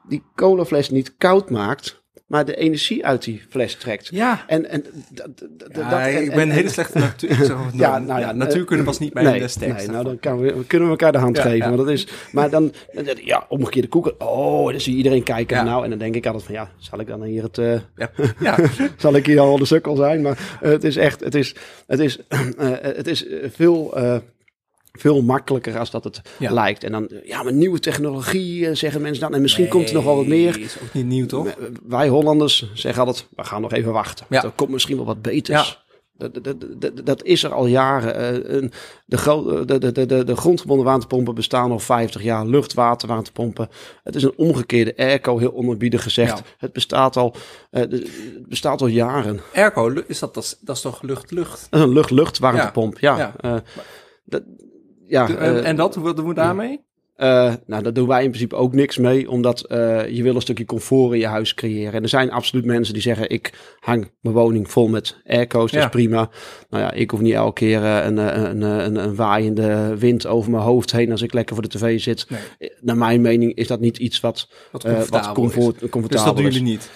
[0.07, 2.00] die colafles niet koud maakt,
[2.31, 4.07] maar de energie uit die fles trekt.
[4.11, 4.43] Ja.
[4.47, 7.29] En, en, dat, dat, Ja, dat, en- ik ben en- een hele slechte natuur.
[7.73, 9.85] Ja, nou, nou ja, ja, natuurkunde was niet mijn nee, eh, sterkste.
[9.85, 11.69] Nee, nou dan kan we, kunnen we elkaar de hand Ja, geven.
[11.71, 11.75] ja.
[11.77, 12.73] Dat is, maar dan,
[13.23, 14.21] ja, omgekeerde koeken.
[14.21, 15.65] Oh, dan zie je iedereen kijken.
[15.65, 17.57] Nou, en dan denk ik altijd van, ja, zal ik dan hier het...
[17.57, 18.11] eh, ja.
[18.39, 18.57] ja.
[18.97, 20.21] zal ik hier al de sukkel zijn.
[20.21, 21.55] Maar eh, het is echt, het is,
[21.87, 24.15] het is, eh, het is eh, veel, eh,
[24.91, 26.51] veel makkelijker als dat het Ja.
[26.53, 26.83] lijkt.
[26.83, 29.33] En dan, ja, maar nieuwe technologie eh, zeggen mensen dan.
[29.33, 30.59] En misschien komt er nog wel wat meer.
[30.59, 31.47] Is ook niet nieuw, toch?
[31.47, 31.53] Eh,
[31.87, 34.25] Wij Hollanders zeggen altijd, we gaan nog even wachten.
[34.29, 34.43] Ja.
[34.43, 35.83] Er komt misschien wel wat beters.
[36.17, 38.15] Dat, dat, dat, dat- dat is er al jaren.
[38.49, 38.69] Eh,
[39.05, 42.45] de, gro- de, de, de, de, de grondgebonden waterpompen bestaan al 50 jaar.
[42.45, 43.69] Luchtwaterwaterpompen.
[44.03, 46.37] Het is een omgekeerde airco, heel onerbiedig gezegd.
[46.37, 46.43] Ja.
[46.57, 47.35] Het bestaat al,
[47.71, 48.09] het
[48.47, 49.39] bestaat al jaren.
[49.53, 51.67] Airco, is dat, dat, is, dat is toch lucht-lucht?
[51.69, 53.33] Een lucht-lucht-warmtepomp, ja.
[53.41, 53.63] Ja.
[55.11, 56.81] Ja, en, eh, en dat, wat doen we daarmee?
[57.15, 60.41] eh, nou, daar doen wij in principe ook niks mee, omdat eh, je wil een
[60.41, 61.93] stukje comfort in je huis creëren.
[61.93, 65.79] En er zijn absoluut mensen die zeggen, ik hang mijn woning vol met airco's, dat
[65.79, 65.85] Ja.
[65.85, 66.29] is prima.
[66.69, 70.63] Nou ja, ik hoef niet elke keer een, een, een, een, waaiende wind over mijn
[70.63, 72.25] hoofd heen als ik lekker voor de tv zit.
[72.29, 72.71] Nee.
[72.81, 75.81] Naar mijn mening is dat niet iets wat, Wat comfortabel wat comfort, is.
[75.81, 76.53] Dus comfortabel dat doen is.
[76.55, 76.89] jullie niet?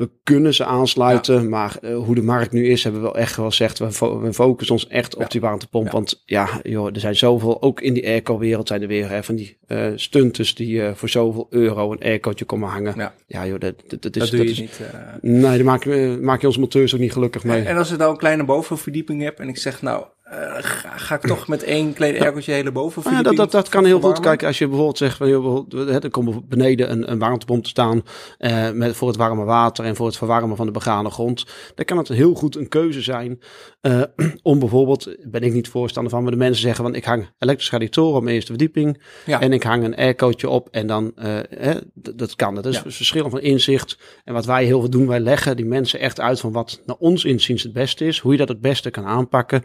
[0.00, 3.36] We kunnen ze aansluiten, maar eh, hoe de markt nu is, hebben we wel echt
[3.36, 3.78] wel gezegd.
[3.78, 5.28] We, fo- we focussen ons echt op Ja.
[5.28, 5.86] die warmtepomp.
[5.86, 5.92] Ja.
[5.92, 9.34] Want ja, joh, er zijn zoveel, ook in die airco-wereld zijn er weer hè, van
[9.34, 12.94] die eh stuntes die eh, voor zoveel euro een aircootje komen hangen.
[12.96, 14.20] Ja, Ja, joh, dat, dat, dat is...
[14.22, 14.80] dat doe dat je is- niet.
[15.22, 17.62] Nee, daar maak, je- maak je onze monteurs ook niet gelukkig mee.
[17.62, 21.14] En als ik nou een kleine bovenverdieping heb en ik zeg, nou, eh, ga, ga
[21.14, 24.20] ik toch met één klein aircootje hele Nou ja, dat, dat, dat kan heel goed.
[24.20, 28.02] Kijk, als je bijvoorbeeld zegt, bijvoorbeeld, er komt beneden een, een warmtepomp te staan
[28.38, 31.44] eh, met, voor het warme water en voor het verwarmen van de begane grond.
[31.74, 33.40] Dan kan het heel goed een keuze zijn
[33.80, 34.02] eh,
[34.42, 37.72] om bijvoorbeeld, ben ik niet voorstander van, maar de mensen zeggen van ik hang elektrische
[37.72, 39.40] radiatoren op mijn eerste verdieping Ja.
[39.40, 42.54] en ik hang een aircootje op en dan, hè, dat kan.
[42.54, 43.98] Dat is verschil van inzicht.
[44.24, 46.96] En wat wij heel veel doen, wij leggen die mensen echt uit van wat naar
[46.98, 49.64] ons inziens het beste is, hoe je dat het beste kan aanpakken.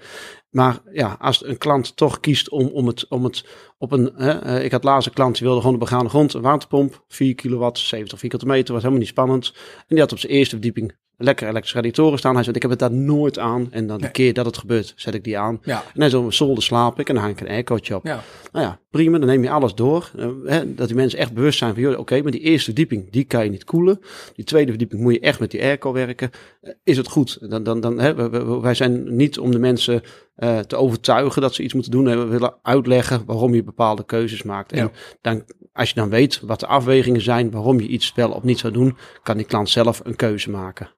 [0.55, 3.45] Maar ja, als een klant toch kiest om, om, het, om het
[3.77, 4.11] op een.
[4.15, 7.03] Hè, eh, ik had laatst een klant die wilde gewoon de begane grond, een waterpomp,
[7.07, 9.53] 4 kilowatt, 70 vierkante meter, was helemaal niet spannend.
[9.77, 12.33] En die had op zijn eerste verdieping lekker elektrische radiatoren staan.
[12.33, 13.67] Hij zei: Ik heb het daar nooit aan.
[13.71, 14.11] En dan de Nee.
[14.11, 15.59] keer dat het gebeurt, zet ik die aan.
[15.63, 18.05] Ja, En hij zo, zolder slaap ik en dan hang ik een aircootje op.
[18.05, 18.23] ja.
[18.51, 20.11] Nou ja, prima, dan neem je alles door.
[20.17, 23.23] Eh, hè, dat die mensen echt bewust zijn van, oké, maar die eerste verdieping, die
[23.23, 23.99] kan je niet koelen.
[24.35, 26.29] Die tweede verdieping moet je echt met die airco werken.
[26.61, 27.49] Eh, is het goed?
[27.49, 28.29] Dan, dan, dan, hè,
[28.61, 30.01] wij zijn niet om de mensen
[30.35, 32.03] eh, te overtuigen dat ze iets moeten doen.
[32.05, 34.71] We willen uitleggen waarom je bepaalde keuzes maakt.
[34.71, 34.91] En Ja.
[35.21, 35.43] dan,
[35.73, 38.73] als je dan weet wat de afwegingen zijn, waarom je iets wel of niet zou
[38.73, 40.89] doen, kan die klant zelf een keuze maken.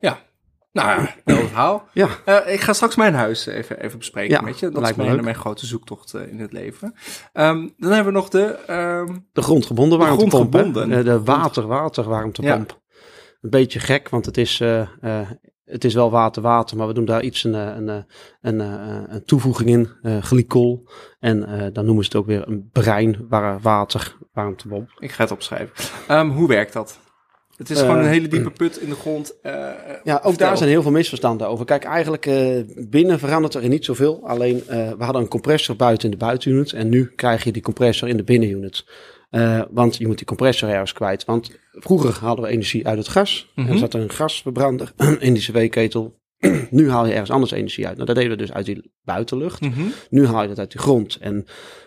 [0.00, 0.18] Ja.
[0.72, 1.88] Nou, het verhaal.
[1.92, 4.68] Ja, Eh, ik ga straks mijn huis even, even bespreken Ja, met je.
[4.70, 6.94] Dat lijkt is mijn, mijn grote zoektocht eh, in het leven.
[7.32, 8.44] Ehm, dan hebben we nog de...
[8.66, 10.52] ehm, de grondgebonden De warmtepomp.
[10.52, 10.58] hè?
[10.58, 11.04] grondgebonden.
[11.04, 12.80] De water-water warmtepomp.
[13.40, 14.80] Een beetje gek, want het is, eh,
[15.70, 17.96] het is wel water-water, maar we doen daar iets een, eh, een, eh,
[18.40, 19.88] een, eh, een toevoeging in,
[20.22, 20.88] glycol.
[21.18, 24.90] En dan noemen ze het ook weer een brein waar water warmtepomp.
[24.98, 25.74] ik ga het opschrijven.
[26.08, 26.98] Ehm, hoe werkt dat?
[27.56, 29.38] Het is gewoon een hele diepe put in de grond.
[29.42, 29.50] Ja,
[29.94, 30.32] ook vertel.
[30.36, 31.64] daar zijn heel veel misverstanden over.
[31.64, 32.30] Kijk, eigenlijk
[32.88, 34.20] binnen verandert er niet zoveel.
[34.26, 36.72] Alleen, we hadden een compressor buiten in de buitenunit.
[36.72, 38.84] En nu krijg je die compressor in de binnenunit.
[39.30, 41.24] Eh, want je moet die compressor ergens kwijt.
[41.24, 43.52] Want vroeger haalden we energie uit het gas.
[43.54, 43.72] Mhm.
[43.72, 46.18] Er zat er een gasverbrander in die cv-ketel.
[46.70, 47.94] nu haal je ergens anders energie uit.
[47.94, 49.60] Nou, dat deden we dus uit die buitenlucht.
[49.60, 49.82] Mhm.
[50.10, 51.16] Nu haal je dat uit de grond.
[51.16, 51.44] En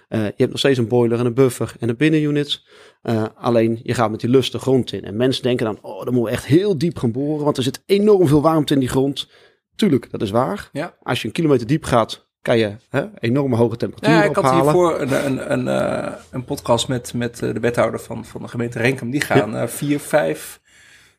[0.07, 2.61] eh, je hebt nog steeds een boiler en een buffer en een binnenunit.
[3.01, 5.03] Eh, alleen je gaat met die lust de grond in.
[5.03, 7.43] En mensen denken dan, oh, dan moeten we echt heel diep gaan boren.
[7.43, 9.29] Want er zit enorm veel warmte in die grond.
[9.75, 10.69] Tuurlijk, dat is waar.
[10.71, 10.97] Ja.
[11.01, 14.51] Als je een kilometer diep gaat, kan je hè, enorme hoge temperaturen Ja, ik had
[14.51, 18.47] hiervoor een, een, een, eh, een podcast met, met eh, de wethouder van, van de
[18.47, 19.11] gemeente Renkum.
[19.11, 20.59] Die gaan eh, vier, vijf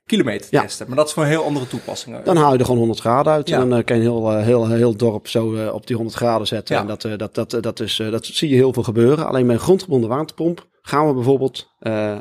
[0.06, 0.62] kilometer Ja.
[0.62, 0.86] testen.
[0.86, 2.24] Maar dat is voor heel andere toepassingen.
[2.24, 3.48] Dan haal je er gewoon 100 graden uit.
[3.48, 3.60] Ja.
[3.60, 6.46] En dan eh, kan je een heel, heel, heel dorp zo op die 100 graden
[6.46, 6.74] zetten.
[6.74, 6.80] Ja.
[6.80, 9.26] En dat, dat, dat, dat, is, dat zie je heel veel gebeuren.
[9.26, 12.18] Alleen met een grondgebonden waterpomp gaan we bijvoorbeeld, uh,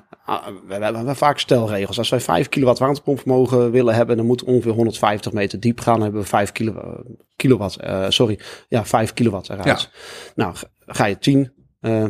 [0.67, 1.97] we, we hebben vaak stelregels.
[1.97, 5.93] Als wij 5 kilowatt warmtepompvermogen willen hebben, dan moet ongeveer 150 meter diep gaan.
[5.93, 7.03] Dan hebben we 5 kilo,
[7.35, 9.81] kilowatt, uh, sorry, ja, 5 kilowatt eruit.
[9.81, 9.89] Ja.
[10.35, 12.05] Nou, ga je 10 uh,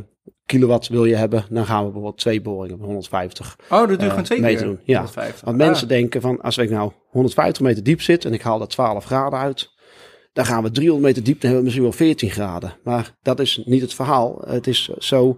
[0.45, 4.01] kilowatt wil je hebben, dan gaan we bijvoorbeeld twee boringen van 150 Oh, dat duurt
[4.01, 4.79] uh, gewoon twee meter doen.
[4.83, 5.41] Ja, 150.
[5.45, 8.67] want mensen denken van, als ik nou 150 meter diep zit en ik haal er
[8.67, 9.71] 12 graden uit,
[10.33, 12.73] dan gaan we 300 meter diep, dan hebben we misschien wel 14 graden.
[12.83, 14.41] Maar dat is niet het verhaal.
[14.45, 15.37] Het is zo,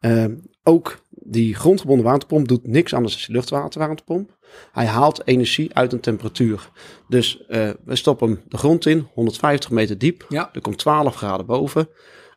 [0.00, 0.24] uh,
[0.64, 4.36] ook die grondgebonden waterpomp doet niks anders dan die luchtwaterwarmtepomp.
[4.72, 6.70] Hij haalt energie uit een temperatuur.
[7.08, 10.26] Dus uh, we stoppen hem de grond in, 150 meter diep.
[10.28, 10.50] Ja.
[10.52, 11.88] Er komt 12 graden boven.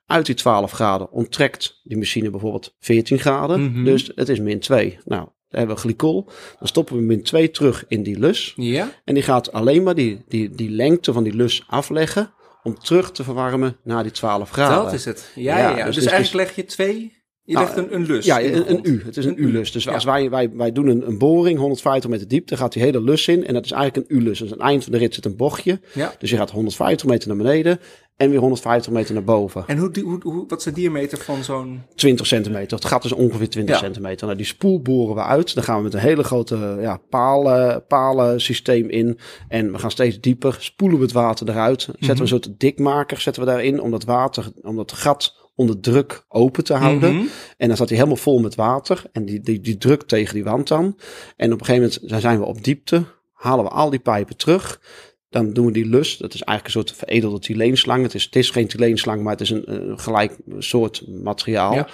[0.05, 3.71] Uit die 12 graden onttrekt die machine bijvoorbeeld 14 graden.
[3.71, 3.83] Mhm.
[3.83, 4.97] Dus het is min 2.
[5.05, 6.29] Nou, dan hebben we glycol.
[6.59, 8.53] Dan stoppen we min 2 terug in die lus.
[8.55, 8.89] Ja.
[9.03, 12.33] En die gaat alleen maar die, die, die lengte van die lus afleggen.
[12.63, 14.83] Om terug te verwarmen naar die 12 graden.
[14.83, 15.31] Dat is het.
[15.35, 17.23] Ja, Ja, dus- Dus, dus- eigenlijk leg je twee...
[17.47, 18.25] Je Nou, legt een, een lus.
[18.25, 18.79] Ja, een, een.
[18.84, 19.01] U.
[19.05, 19.41] Het is een U.
[19.47, 19.71] U-lus.
[19.71, 19.93] Dus Ja.
[19.93, 23.01] als wij, wij, wij doen een, een boring, 150 meter diep, dan gaat die hele
[23.01, 23.45] lus in.
[23.45, 24.39] En dat is eigenlijk een U-lus.
[24.39, 25.79] Dus aan het eind van de rit zit een bochtje.
[25.93, 26.13] Ja.
[26.19, 27.79] Dus je gaat 150 meter naar beneden
[28.17, 29.63] en weer 150 meter naar boven.
[29.67, 31.81] En hoe, hoe, hoe, wat is de diameter van zo'n...
[31.95, 32.77] 20 centimeter.
[32.77, 33.81] Het gat is ongeveer 20 Ja.
[33.81, 34.25] centimeter.
[34.25, 35.55] Nou, die spoel boren we uit.
[35.55, 39.17] Dan gaan we met een hele grote ja, palen, palen systeem in.
[39.47, 40.58] En we gaan steeds dieper.
[40.60, 41.81] Spoelen we het water eruit.
[41.81, 42.21] Zetten we Mhm.
[42.21, 43.81] een soort dikmaker zetten we daarin.
[43.81, 47.15] Om dat water, om dat gat onder druk open te houden.
[47.15, 47.25] Mhm.
[47.57, 49.03] En dan staat hij helemaal vol met water.
[49.11, 50.95] En die, die, die drukt tegen die wand aan.
[51.35, 53.03] En op een gegeven moment dan zijn we op diepte.
[53.33, 54.81] Halen we al die pijpen terug.
[55.29, 56.17] Dan doen we die lus.
[56.17, 58.03] Dat is eigenlijk een soort veredelde tyleenslang.
[58.03, 61.73] Het is, het is geen tyleenslang, maar het is een, eh, gelijk soort materiaal.
[61.73, 61.87] Ja.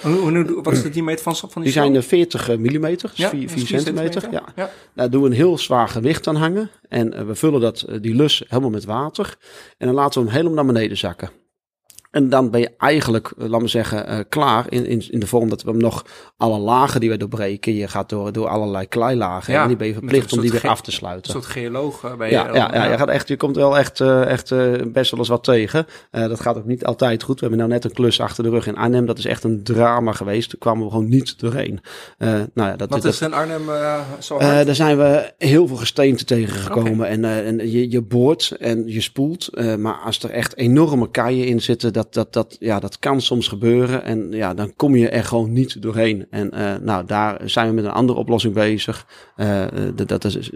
[0.61, 3.39] Wat is de diameter van, van die Die zijn eh, 40 millimeter, dus Ja, 4,
[3.39, 4.31] dat is 4 vier centimeter.
[4.31, 4.43] Ja.
[4.55, 4.69] Ja.
[4.95, 6.69] Daar doen we een heel zwaar gewicht aan hangen.
[6.89, 9.37] En eh, we vullen dat, eh, die lus helemaal met water.
[9.77, 11.29] En dan laten we hem helemaal naar beneden zakken.
[12.11, 15.27] En dan ben je eigenlijk, eh, laat me zeggen, eh, klaar in, in, in de
[15.27, 16.05] vorm dat we hem nog
[16.37, 17.73] alle lagen die wij doorbreken.
[17.73, 19.53] Je gaat door, door allerlei kleilagen.
[19.53, 21.31] Ja, en die ben je verplicht een om die weer af te Een sluiten.
[21.31, 22.33] soort geoloog eh, ben je.
[22.33, 24.49] Ja, ja, ja, je, gaat echt, je komt wel echt, echt
[24.91, 25.85] best wel eens wat tegen.
[26.11, 27.39] Dat gaat ook niet altijd goed.
[27.39, 29.05] We hebben nou net een klus achter de rug in Arnhem.
[29.05, 30.51] Dat is echt een drama geweest.
[30.51, 31.79] Daar kwamen we gewoon niet doorheen.
[32.17, 33.61] Nou ja, dat, Wat dat, is in Arnhem
[34.19, 34.65] zo hard?
[34.65, 37.07] daar zijn we heel veel gesteenten tegengekomen.
[37.07, 39.49] En, en je, je boort en je spoelt.
[39.77, 43.47] maar als er echt enorme keien in zitten, dat, dat, dat, ja, dat kan soms
[43.47, 44.03] gebeuren.
[44.03, 46.27] En ja, dan kom je er gewoon niet doorheen.
[46.29, 49.05] En eh, nou, daar zijn we met een andere oplossing bezig.
[49.35, 50.49] Eh, eh, dat, dat is,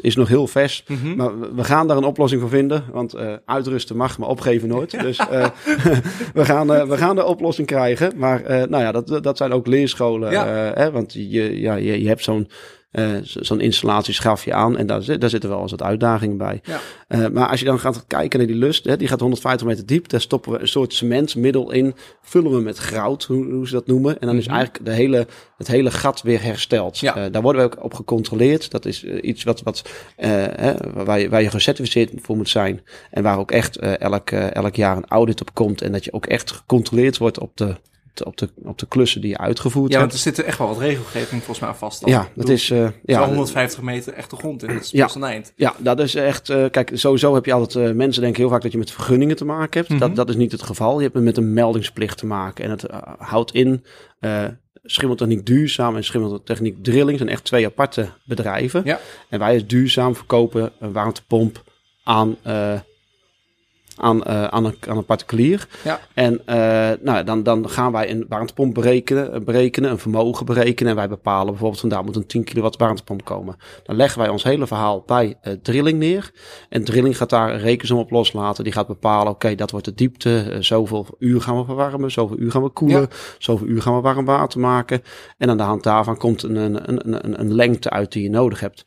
[0.00, 0.84] is, nog heel vers.
[0.88, 1.16] Mhm.
[1.16, 2.84] Maar we- gaan daar een oplossing voor vinden.
[2.92, 4.90] Want uitrusten mag, maar opgeven nooit.
[4.90, 5.18] Dus
[6.34, 8.12] we, gaan, we gaan de oplossing krijgen.
[8.16, 10.30] Maar nou ja, dat, dat zijn ook leerscholen.
[10.30, 10.46] Ja.
[10.74, 12.48] hè, want je, ja, je, je hebt zo'n
[12.94, 14.76] eh, zo- zo'n installatie schaf je aan.
[14.76, 16.60] En daar, daar zitten wel eens wat uitdagingen bij.
[16.64, 16.80] Ja.
[17.08, 19.86] Eh, maar als je dan gaat kijken naar die lust, hè, die gaat 150 meter
[19.86, 20.08] diep.
[20.08, 21.94] Daar stoppen we een soort cementmiddel in.
[22.22, 24.20] Vullen we met grout, hoe, hoe ze dat noemen.
[24.20, 24.54] En dan is Mhm.
[24.54, 25.26] eigenlijk de hele,
[25.56, 26.98] het hele gat weer hersteld.
[26.98, 27.16] Ja.
[27.16, 28.70] Eh, daar worden we ook op gecontroleerd.
[28.70, 29.82] Dat is iets wat, wat,
[30.16, 30.72] hè,
[31.04, 32.80] waar, je, waar je gecertificeerd voor moet zijn.
[33.10, 35.82] En waar ook echt elk, elk jaar een audit op komt.
[35.82, 37.74] En dat je ook echt gecontroleerd wordt op de,
[38.22, 40.24] op de, op de klussen die je uitgevoerd Ja, want hebt.
[40.24, 42.06] er zit er echt wel wat regelgeving volgens mij vast.
[42.06, 42.70] Ja, dat is...
[42.70, 44.74] is ja, wel 150 meter echt de grond in.
[44.74, 45.08] Dat is Ja.
[45.14, 45.52] een eind.
[45.56, 46.48] Ja, dat is echt.
[46.48, 47.88] eh, kijk, sowieso heb je altijd.
[47.88, 49.88] eh, mensen denken heel vaak dat je met vergunningen te maken hebt.
[49.92, 49.98] Mhm.
[50.00, 50.96] dat, dat is niet het geval.
[51.00, 52.64] Je hebt met een meldingsplicht te maken.
[52.64, 52.84] En het
[53.18, 53.84] houdt in.
[54.86, 58.82] Schimmeltechniek Duurzaam en Schimmeltechniek Drilling zijn echt twee aparte bedrijven.
[58.84, 59.00] Ja.
[59.28, 61.62] En wij als Duurzaam verkopen een warmtepomp
[62.04, 62.36] aan,
[63.96, 65.68] aan, eh, aan, een, aan een particulier.
[65.84, 66.00] Ja.
[66.14, 70.90] En eh, nou, dan, dan gaan wij een warmtepomp berekenen, eh, berekenen, een vermogen berekenen.
[70.90, 73.56] En wij bepalen bijvoorbeeld van daar moet een 10 kilowatt warmtepomp komen.
[73.82, 76.32] Dan leggen wij ons hele verhaal bij drilling neer.
[76.68, 78.64] En drilling gaat daar een rekensom op loslaten.
[78.64, 80.56] Die gaat bepalen, oké, dat wordt de diepte.
[80.60, 83.00] zoveel uur gaan we verwarmen, zoveel uur gaan we koelen.
[83.00, 83.08] Ja.
[83.38, 85.02] Zoveel uur gaan we warm water maken.
[85.38, 88.30] En aan de hand daarvan komt een, een, een, een, een lengte uit die je
[88.30, 88.84] nodig hebt.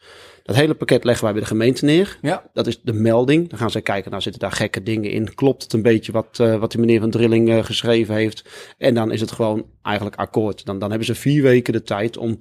[0.48, 2.18] Dat hele pakket leggen wij bij de gemeente neer.
[2.22, 2.44] Ja.
[2.54, 3.50] Dat is de melding.
[3.50, 5.34] Dan gaan zij kijken, nou zitten daar gekke dingen in.
[5.34, 8.50] Klopt het een beetje wat, eh, wat die meneer van Drilling eh, geschreven heeft?
[8.78, 10.66] En dan is het gewoon eigenlijk akkoord.
[10.66, 12.40] Dan, dan hebben ze vier weken de tijd om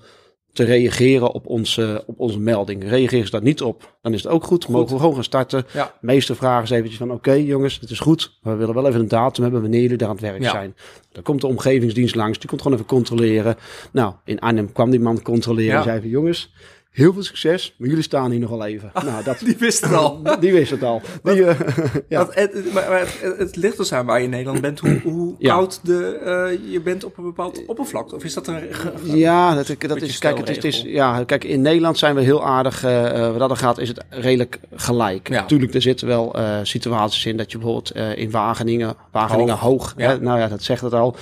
[0.53, 2.89] te reageren op onze, op onze melding.
[2.89, 4.65] Reageren ze daar niet op, dan is het ook goed.
[4.65, 4.75] Goed.
[4.75, 5.67] Mogen we gewoon gaan starten.
[5.73, 5.85] Ja.
[6.01, 8.39] De meeste vragen is eventjes van, oké jongens, het is goed.
[8.43, 10.51] Maar we willen wel even een datum hebben wanneer jullie daar aan het werk Ja.
[10.51, 10.75] zijn.
[11.13, 13.57] Dan komt de omgevingsdienst langs, die komt gewoon even controleren.
[13.93, 15.77] Nou, in Arnhem kwam die man controleren Ja.
[15.79, 16.53] en zei van, jongens,
[16.97, 18.91] heel veel succes, maar jullie staan hier nog wel even.
[19.05, 20.21] nou, dat, Die wist het al.
[20.41, 21.03] die wist het al.
[21.23, 21.61] Die, eh,
[22.09, 22.27] ja.
[22.31, 25.01] Het, het- maar, maar het, het ligt dus aan waar je in Nederland bent, hoe,
[25.05, 25.55] hoe Ja.
[25.55, 28.15] koud de, eh, je bent op een bepaald oppervlakte.
[28.15, 28.63] Of is dat een...
[29.03, 32.15] Ja, dat, dat Beetje is, kijk, het is, het is, ja, kijk, in Nederland zijn
[32.15, 35.29] we heel aardig, eh, wat dat gaat, is het redelijk gelijk.
[35.29, 35.41] Ja.
[35.41, 40.39] Natuurlijk, er zitten wel situaties in dat je bijvoorbeeld in Wageningen, Wageningen hoog, hè, nou
[40.39, 41.17] ja, dat zegt het al,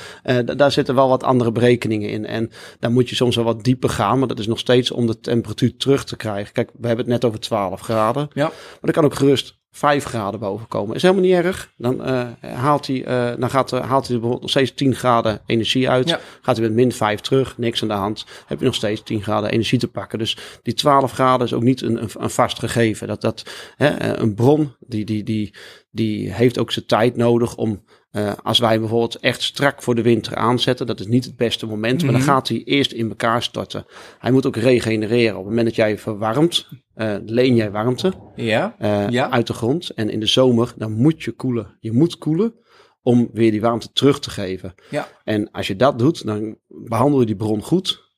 [0.56, 2.26] daar zitten wel wat andere berekeningen in.
[2.26, 5.06] En daar moet je soms wel wat dieper gaan, maar dat is nog steeds om
[5.06, 6.52] de temperatuur terug te krijgen.
[6.52, 8.44] Kijk, we hebben het net over 12 graden, Ja.
[8.44, 10.96] maar er kan ook gerust 5 graden boven komen.
[10.96, 11.72] Is helemaal niet erg.
[11.76, 15.40] Dan, eh, haalt hij, eh, dan gaat, eh, haalt hij bijvoorbeeld nog steeds 10 graden
[15.46, 16.08] energie uit.
[16.08, 16.20] Ja.
[16.40, 18.26] Gaat hij met min 5 terug, niks aan de hand.
[18.46, 20.18] Heb je nog steeds 10 graden energie te pakken.
[20.18, 23.08] Dus die 12 graden is ook niet een, een, een vast gegeven.
[23.08, 23.44] Dat, dat,
[23.76, 25.54] hè, een bron die, die, die,
[25.90, 27.84] die heeft ook zijn tijd nodig om.
[28.14, 31.66] Eh, als wij bijvoorbeeld echt strak voor de winter aanzetten, dat is niet het beste
[31.66, 32.18] moment, maar Mhm.
[32.24, 33.84] dan gaat hij eerst in elkaar storten.
[34.18, 35.30] Hij moet ook regenereren.
[35.32, 38.74] Op het moment dat jij verwarmt, eh, leen jij warmte Ja.
[38.78, 39.30] eh, Ja.
[39.30, 39.90] uit de grond.
[39.90, 41.76] En in de zomer, dan moet je koelen.
[41.80, 42.54] Je moet koelen
[43.02, 44.74] om weer die warmte terug te geven.
[44.90, 45.08] Ja.
[45.24, 48.12] En als je dat doet, dan behandel je die bron goed.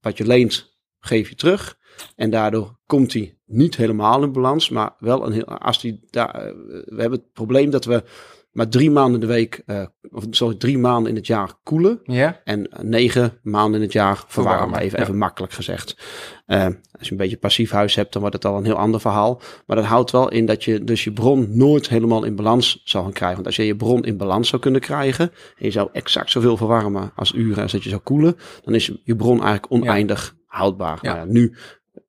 [0.00, 1.76] Wat je leent, geef je terug.
[2.16, 5.44] En daardoor komt die niet helemaal in balans, maar wel een heel.
[5.44, 6.32] Als die daar,
[6.66, 8.02] we hebben het probleem dat we
[8.52, 12.00] maar drie maanden in de week, eh, of sorry, drie maanden in het jaar koelen.
[12.02, 12.40] Ja.
[12.44, 15.04] En negen maanden in het jaar verwarmen, Verwarmen, even, ja.
[15.04, 15.96] even makkelijk gezegd.
[16.46, 19.00] Eh, als je een beetje passief huis hebt, dan wordt het al een heel ander
[19.00, 19.40] verhaal.
[19.66, 23.02] Maar dat houdt wel in dat je dus je bron nooit helemaal in balans zal
[23.02, 23.36] gaan krijgen.
[23.36, 26.56] Want als je je bron in balans zou kunnen krijgen, en je zou exact zoveel
[26.56, 30.98] verwarmen als uren als dat je zou koelen, dan is je bron eigenlijk oneindig houdbaar.
[31.02, 31.16] Ja.
[31.16, 31.56] Ja, nu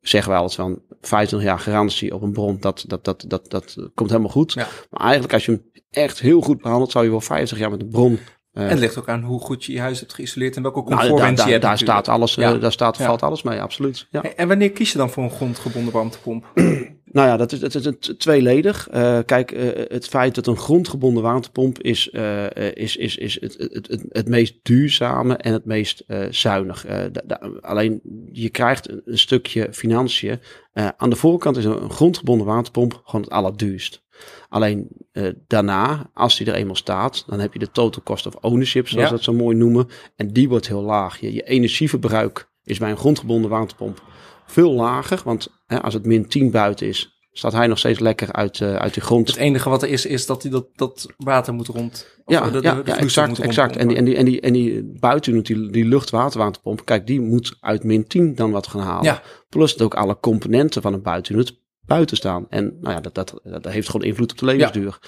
[0.02, 3.89] zeggen wij altijd van 25 jaar garantie op een bron, dat, dat, dat, dat, dat
[3.93, 4.54] komt helemaal goed.
[4.54, 4.67] Ja.
[4.89, 7.82] Maar eigenlijk als je hem echt heel goed behandelt, zou je wel 50 jaar met
[7.82, 8.19] een bron
[8.53, 10.89] En het ligt ook aan hoe goed je je huis hebt geïsoleerd en welke nou,
[10.89, 11.77] daar, je hebt daar natuurlijk.
[11.79, 12.53] staat alles, eh, Ja.
[12.57, 14.07] daar staat, valt alles mee, absoluut.
[14.12, 14.23] Ja.
[14.23, 16.45] En wanneer kies je dan voor een grondgebonden warmtepomp?
[17.12, 18.88] Nou ja, dat is, dat is het tweeledig.
[18.89, 23.38] Eh, kijk, eh, het feit dat een grondgebonden warmtepomp is, eh, eh, is, is, is
[23.41, 26.85] het, het, het, het meest duurzame en het meest eh, zuinig.
[26.85, 30.39] Eh, da- da- alleen je krijgt een, een stukje financiën.
[30.73, 34.03] Eh, aan de voorkant is een, een grondgebonden warmtepomp gewoon het allerduurst.
[34.49, 38.36] Alleen eh, daarna, als die er eenmaal staat, dan heb je de total cost of
[38.36, 39.10] ownership, zoals Ja.
[39.10, 39.88] we dat zo mooi noemen.
[40.15, 41.19] En die wordt heel laag.
[41.19, 44.01] Je, je energieverbruik is bij een grondgebonden warmtepomp
[44.45, 45.21] veel lager.
[45.23, 48.75] Want hè, als het min 10 buiten is, staat hij nog steeds lekker uit, eh,
[48.75, 49.27] uit de grond.
[49.27, 52.08] Het enige wat er is, is dat die, dat, dat water moet rond.
[52.25, 53.75] Ja, de- ja, de ja vloeistof exact, moet exact.
[53.75, 57.58] En die, en die, en die, en die buiten die, die luchtwaterwarmtepomp, kijk, die moet
[57.60, 59.03] uit min 10 dan wat gaan halen.
[59.03, 59.21] Ja.
[59.49, 61.58] Plus dat ook alle componenten van een buitenunit
[61.89, 62.45] buiten staan.
[62.49, 64.99] En nou ja, dat, dat, dat heeft gewoon invloed op de levensduur.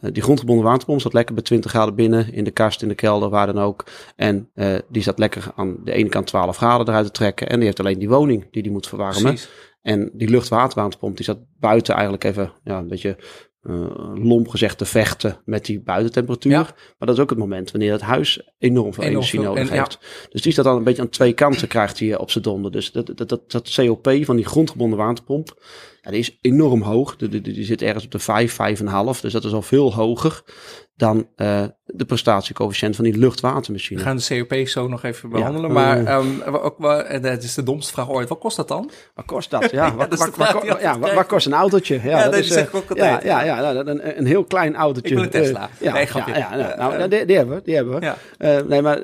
[0.00, 2.94] Eh, die grondgebonden waterpomp staat lekker bij 20 graden binnen, in de kast, in de
[2.94, 3.86] kelder, waar dan ook.
[4.16, 7.48] En eh, die staat lekker aan de ene kant 12 graden eruit te trekken.
[7.48, 9.22] En die heeft alleen die woning die die moet verwarmen.
[9.22, 9.48] Precies.
[9.82, 13.16] En die luchtwaterwarmtepomp die zat buiten eigenlijk even ja, een beetje
[13.68, 16.52] eh, lomp gezegd te vechten met die buitentemperatuur.
[16.52, 16.62] Ja.
[16.62, 19.68] Maar dat is ook het moment wanneer het huis enorm veel Enorm energie veel, nodig
[19.68, 19.82] en- ja.
[19.82, 19.98] heeft.
[20.30, 22.70] Dus die staat dan een beetje aan twee kanten krijgt hij eh, op zijn donder.
[22.72, 25.64] Dus dat, dat, dat, dat COP van die grondgebonden waterpomp,
[26.00, 27.16] ja, die is enorm hoog.
[27.16, 29.20] Die, die, die zit ergens op de 5, 5,5.
[29.20, 30.42] Dus dat is al veel hoger
[30.96, 34.00] dan eh, de prestatiecoëfficiënt van die We luchtwatermachine.
[34.00, 35.34] gaan de COP zo nog even Ja.
[35.34, 35.72] behandelen.
[35.72, 36.04] Maar
[36.50, 36.82] wa- ook,
[37.22, 38.28] dat is de domste vraag ooit.
[38.28, 38.90] Wat kost dat dan?
[39.14, 39.70] Wat kost dat?
[39.70, 42.00] Ja, wat, dat ja, wat, kost een autootje?
[42.04, 43.22] Ja, dat dat is, zeg eh, ik ook ja, altijd.
[43.22, 45.08] ja, ja, nou, een, een heel klein autootje.
[45.10, 45.62] Ik wil een Tesla.
[45.62, 46.34] Eh, ja, Nee, grapje.
[46.34, 48.00] ja, ja, nou, die, die hebben we, die hebben
[48.38, 48.64] we.
[48.68, 48.98] Nee, maar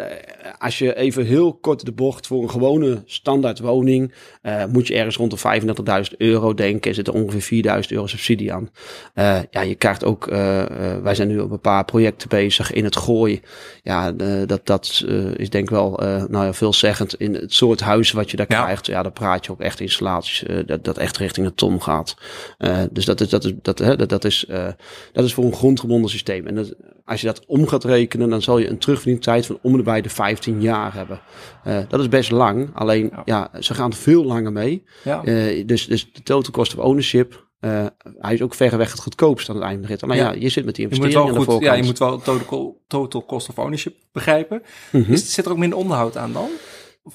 [0.59, 4.95] als je even heel kort de bocht voor een gewone standaard woning, eh, moet je
[4.95, 6.89] ergens rond de 35.000 euro denken.
[6.91, 8.71] Er zit er ongeveer 4.000 euro subsidie aan.
[9.15, 12.73] Eh, ja, je krijgt ook, eh, eh, wij zijn nu op een paar projecten bezig
[12.73, 13.41] in het gooien.
[13.83, 17.55] Ja, eh, dat, dat eh, is denk ik wel, eh, nou ja, veelzeggend in het
[17.55, 18.63] soort huizen wat je daar Ja.
[18.63, 18.87] krijgt.
[18.87, 22.15] Ja, dan praat je ook echt installaties, eh, dat, dat echt richting een ton gaat.
[22.59, 24.67] Eh, dus dat is, dat is, dat, hè, dat, dat is, eh,
[25.13, 26.47] dat is voor een grondgebonden systeem.
[26.47, 26.75] En dat,
[27.05, 30.01] als je dat om gaat rekenen, dan zal je een terugverdientijd van om de bij
[30.01, 31.21] de 15 jaar hebben.
[31.64, 32.71] Eh, dat is best lang.
[32.75, 33.23] Alleen, Ja.
[33.25, 34.85] ja, ze gaan veel langer mee.
[35.05, 35.25] Ja.
[35.25, 37.87] Eh, dus, dus de total cost of ownership, eh,
[38.18, 40.07] hij is ook verreweg het goedkoopst aan het einde van de rit.
[40.07, 40.40] Maar ja, Ja.
[40.40, 43.25] je zit met die Je moet investering wel goed, ja, je moet wel total, total
[43.27, 44.62] cost of ownership begrijpen.
[44.90, 45.12] Mhm.
[45.12, 46.49] Is, zit er ook minder onderhoud aan dan?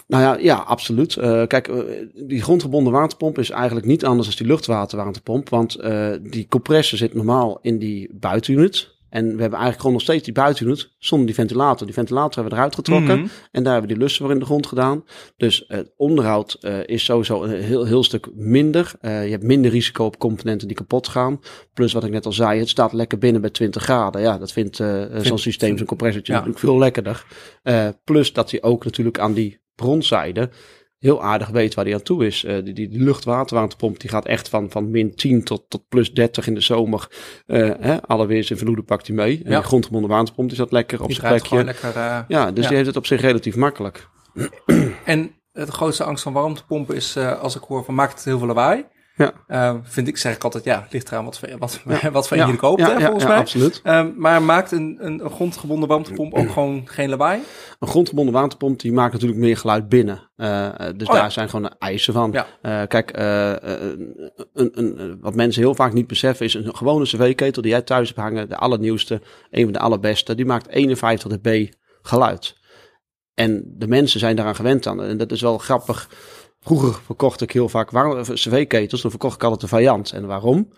[0.07, 1.15] Nou ja, ja absoluut.
[1.15, 1.71] Eh, kijk,
[2.13, 5.49] die grondgebonden waterpomp is eigenlijk niet anders dan die luchtwaterwaterpomp.
[5.49, 5.77] Want
[6.21, 8.96] die compressor zit normaal in die buitenunit.
[9.09, 11.85] En we hebben eigenlijk gewoon nog steeds die buitenunit zonder die ventilator.
[11.85, 13.19] Die ventilator hebben we eruit getrokken.
[13.19, 13.27] Mhm.
[13.51, 15.03] En daar hebben we die lussen voor in de grond gedaan.
[15.37, 18.91] Dus het onderhoud eh, is sowieso een heel, heel stuk minder.
[18.99, 21.39] Eh, je hebt minder risico op componenten die kapot gaan.
[21.73, 24.21] Plus wat ik net al zei, het staat lekker binnen bij 20 graden.
[24.21, 26.37] Ja, dat vindt eh, zo'n systeem, zo'n compressortje ja.
[26.37, 27.25] natuurlijk veel lekkerder.
[27.63, 30.49] Eh, plus dat hij ook natuurlijk aan die bronzijde
[30.99, 32.43] heel aardig weet waar hij aan toe is.
[32.43, 36.47] Uh, die, die luchtwaterwarmtepomp die gaat echt van, van min 10 tot, tot plus 30
[36.47, 37.07] in de zomer.
[37.47, 39.41] Uh, hè, alle weers en verloeden pakt hij mee.
[39.43, 41.63] En de grondgebonden waterpomp is dat lekker op zijn plekje.
[41.63, 42.67] Lekker, uh, ja, dus ja.
[42.67, 44.07] die heeft het op zich relatief makkelijk.
[45.05, 48.47] En de grootste angst van warmtepompen is, als ik hoor van maakt het heel veel
[48.47, 48.85] lawaai.
[49.17, 49.33] Ja.
[49.47, 52.11] Uh, vind ik, zeg ik altijd, ja, ligt eraan wat, wat, ja.
[52.11, 52.47] wat van ja.
[52.47, 53.37] je koopt, hè, volgens ja, mij.
[53.37, 53.81] absoluut.
[53.83, 57.41] Uh, maar maakt een, een, een, grondgebonden warmtepomp ook gewoon geen lawaai?
[57.79, 60.29] Een grondgebonden waterpomp, die maakt natuurlijk meer geluid binnen.
[60.37, 62.43] Uh, dus Oh, daar zijn gewoon eisen van.
[62.61, 62.85] Ja.
[62.85, 63.11] kijk,
[64.53, 68.07] een, een, wat mensen heel vaak niet beseffen is een gewone cv-ketel die jij thuis
[68.07, 71.67] hebt hangen, de allernieuwste, een van de allerbeste, die maakt 51 dB
[72.01, 72.55] geluid.
[73.33, 75.03] En de mensen zijn daaraan gewend aan.
[75.03, 76.09] En dat is wel grappig.
[76.67, 77.89] Vroeger verkocht ik heel vaak
[78.33, 80.11] cv-ketels, dan verkocht ik altijd de variant.
[80.11, 80.69] En waarom?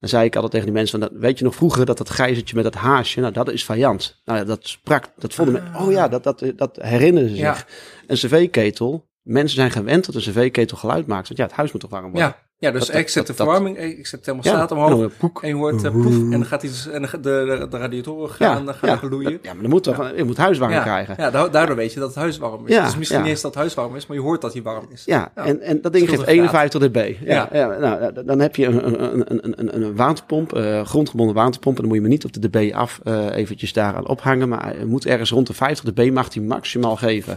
[0.00, 2.54] Dan zei ik altijd tegen die mensen, van, weet je nog vroeger dat dat gijzertje
[2.54, 4.20] met dat haasje, nou dat is variant.
[4.24, 5.62] Nou ja, dat sprak, dat vonden Ah.
[5.62, 7.66] mensen, oh ja, dat, dat, dat herinneren ze zich.
[8.06, 11.26] Een cv-ketel, mensen zijn gewend dat een cv-ketel geluid maakt.
[11.26, 12.22] Want ja, het huis moet toch warm worden.
[12.22, 15.10] Ja, ja dus Dat- ik zet dat- de dat- verwarming, ik zet de thermostaat omhoog.
[15.42, 18.64] En je hoort uh, poef, en dan gaat iets, en de, de, de radiatoren gaan,
[18.64, 18.88] Ja, gaan ja.
[18.90, 19.30] lekker loeien.
[19.42, 21.14] Ja, maar dan moet toch, je moet huis warm Ja, krijgen.
[21.18, 22.76] ja, da- daardoor weet je dat het huis warm is.
[22.76, 24.86] Is misschien niet eens dat het huis warm is, maar je hoort dat hij warm
[24.92, 25.02] is.
[25.06, 25.30] Ja.
[25.34, 26.36] En, en dat ding geeft een graad.
[26.36, 27.14] 51 dB.
[27.24, 27.48] Ja,
[27.80, 31.74] nou, dan heb je een, een, een, een, een, waterpomp, eh, grondgebonden waterpomp.
[31.76, 34.48] En dan moet je me niet op de dB af eh, eventjes daaraan ophangen.
[34.48, 37.36] Maar hij moet ergens rond de 50 dB mag hij maximaal geven.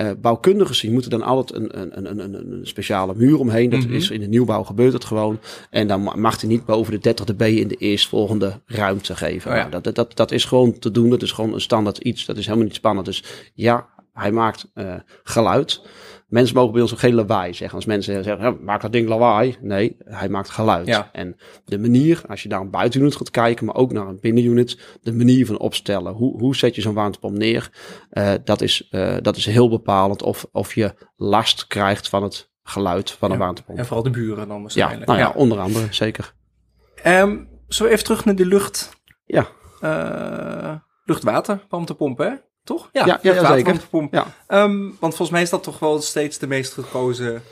[0.00, 3.70] Eh bouwkundigen die moeten dan altijd een, een, een, een, een speciale muur omheen.
[3.70, 3.92] Dat Mhm.
[3.94, 5.38] is in de nieuwbouw gebeurt het gewoon.
[5.70, 9.50] En dan ma- mag hij niet boven de 30 dB in de eerstvolgende ruimte geven.
[9.50, 9.60] Oh ja.
[9.68, 11.10] Nou, dat, dat, dat, dat is gewoon te doen.
[11.10, 12.24] Dat is gewoon een standaard iets.
[12.26, 13.06] Dat is helemaal niet spannend.
[13.06, 15.80] Dus ja, hij maakt eh, geluid.
[16.30, 17.76] Mensen mogen bij ons ook geen lawaai zeggen.
[17.76, 19.56] Als mensen zeggen, ja, maakt dat ding lawaai?
[19.60, 20.86] Nee, hij maakt geluid.
[20.86, 21.08] Ja.
[21.12, 24.98] En de manier, als je naar een buitenunit gaat kijken, maar ook naar een binnenunit,
[25.02, 26.12] de manier van opstellen.
[26.12, 27.70] Hoe, hoe zet je zo'n warmtepomp neer?
[28.10, 32.50] Eh, dat, is, eh, dat is heel bepalend of, of je last krijgt van het
[32.62, 33.42] geluid van een Ja.
[33.42, 33.78] warmtepomp.
[33.78, 35.06] En vooral de buren dan Ja, waarschijnlijk.
[35.06, 36.34] nou ja, onder andere, zeker.
[37.02, 37.36] Ehm,
[37.68, 38.90] we even terug naar die lucht?
[39.24, 39.46] Ja.
[39.80, 42.30] eh luchtwater, warmtepomp, hè?
[42.64, 42.88] Toch?
[42.92, 43.80] Ja, ja, zeker.
[44.10, 44.26] Ja.
[44.46, 47.42] Ehm, want volgens mij is dat toch wel steeds de meest gekozen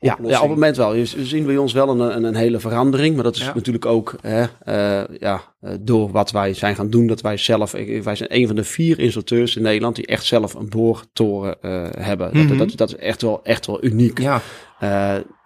[0.00, 0.38] Ja, oplossing.
[0.38, 0.92] ja, op het moment wel.
[0.92, 3.14] We zien bij ons wel een, een, hele verandering.
[3.14, 3.54] Maar dat is Ja.
[3.54, 7.06] natuurlijk ook hè, eh, ja, eh, door wat wij zijn gaan doen.
[7.06, 10.54] Dat wij zelf, wij zijn een van de vier installateurs in Nederland die echt zelf
[10.54, 12.30] een boortoren eh, hebben.
[12.32, 12.48] Mhm.
[12.48, 14.18] dat, dat, dat is echt wel, echt wel uniek.
[14.20, 14.40] Ja,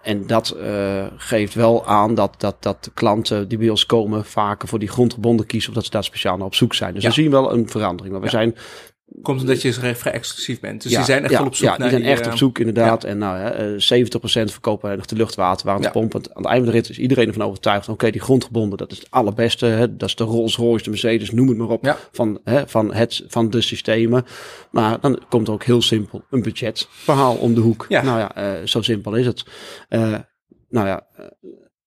[0.03, 0.57] en dat
[1.17, 4.89] geeft wel aan dat, dat, dat de klanten die bij ons komen vaker voor die
[4.89, 5.69] grondgebonden kiezen.
[5.69, 6.95] Omdat ze daar speciaal naar op zoek zijn.
[6.95, 7.09] Dus Ja.
[7.09, 8.13] we zien wel een verandering.
[8.13, 8.33] Maar we Ja.
[8.33, 8.55] zijn
[9.23, 10.83] komt omdat je vrij vrij exclusief bent.
[10.83, 12.39] Dus ja, die zijn echt ja, op zoek ja, naar die zijn echt eh, op
[12.39, 13.05] zoek inderdaad.
[13.05, 15.95] En nou, eh, 70% verkopen nog de luchtwater, aan het
[16.35, 17.89] einde van de rit is iedereen ervan overtuigd.
[17.89, 19.67] Oké, die grondgebonden, dat is het allerbeste.
[19.67, 19.97] Hè?
[19.97, 21.85] Dat is de Rolls Royce, de Mercedes, noem het maar op.
[21.85, 21.97] Ja.
[22.13, 24.25] Van, hè, van, het, van de systemen.
[24.71, 27.87] Maar dan komt er ook heel simpel een budgetverhaal om de hoek.
[27.89, 28.03] Ja.
[28.03, 29.45] Nou ja, eh, zo simpel is het.
[29.89, 30.15] Eh,
[30.69, 31.27] nou ja, eh,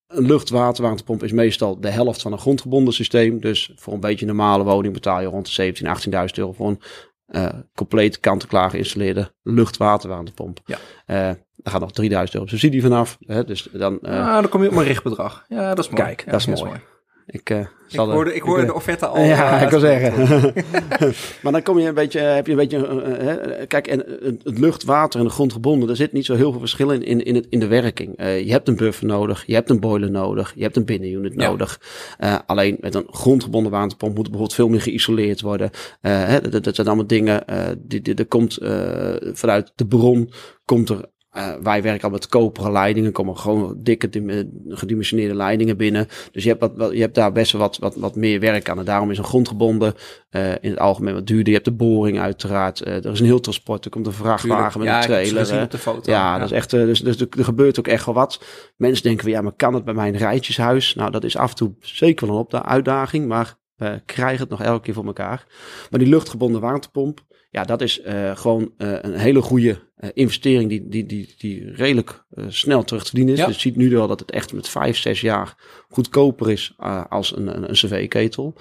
[0.08, 3.40] een luchtwaterwarmtepomp is meestal de helft van een grondgebonden systeem.
[3.40, 6.82] Dus voor een beetje normale woning betaal je rond de 17.000, 18.000 euro voor een
[7.26, 10.60] eh, compleet kant-en-klaar geïnstalleerde luchtwaterwarmtepomp.
[10.66, 10.78] Ja.
[11.06, 11.18] Eh,
[11.56, 13.18] daar gaat nog 3000 euro subsidie vanaf.
[13.20, 15.46] Hè, dus dan, ah, dan kom je op een richtbedrag.
[15.48, 16.04] Ja, dat is mooi.
[16.04, 16.80] Kijk, Ja, dat is mooi.
[17.28, 19.24] Ik zal, eh, hoorde, ik hoorde eh, de offerte al.
[19.24, 20.54] ja, eh, ik wil zeggen.
[21.44, 24.44] maar dan kom je een beetje, heb je een beetje, eh, eh, kijk, en het
[24.44, 27.24] het lucht, water en de grondgebonden, er zit niet zo heel veel verschil in, in,
[27.24, 28.18] in, het, in de werking.
[28.18, 31.34] Eh, je hebt een buffer nodig, je hebt een boiler nodig, je hebt een binnenunit
[31.36, 31.48] Ja.
[31.50, 31.80] nodig.
[32.18, 35.70] Eh, alleen met een grondgebonden waterpomp moet bijvoorbeeld veel meer geïsoleerd worden.
[36.02, 40.32] Eh, hè, dat, zijn allemaal dingen, eh die, die, er komt eh, vanuit de bron,
[40.66, 41.06] komt er
[41.36, 46.08] eh, wij werken al met koperen leidingen, komen gewoon dikke eh, gedimensioneerde leidingen binnen.
[46.32, 48.70] Dus je hebt, wat, wat- je hebt daar best wel wat, wat, wat meer werk
[48.70, 48.80] aan.
[48.80, 49.94] En daarom is een grondgebonden
[50.30, 51.48] eh, in het algemeen wat duurder.
[51.48, 52.86] Je hebt de boring uiteraard.
[52.86, 53.86] Er is een heel transport.
[53.86, 55.46] Er komt een vrachtwagen met ja, een trailer.
[55.46, 56.12] gezien op de foto.
[56.12, 56.70] Ja, dat is echt.
[56.70, 58.44] Dus, dus er, er gebeurt ook echt wel wat.
[58.78, 60.96] Mensen denken ja, maar kan het bij mijn rijtjeshuis?
[60.96, 64.62] Nou, dat is af en toe zeker wel een uitdaging, maar we krijgen het nog
[64.62, 65.46] elke keer voor elkaar.
[65.90, 67.20] Maar die luchtgebonden waterpomp,
[67.56, 71.72] ja, dat is eh, gewoon eh, een hele goede eh, investering die, die, die, die
[71.72, 73.40] redelijk snel terug te verdienen is.
[73.40, 73.46] Ja.
[73.46, 75.56] Dus je ziet nu wel dat het echt met vijf, zes jaar
[75.90, 76.76] goedkoper is
[77.10, 78.56] als een, een, een cv-ketel.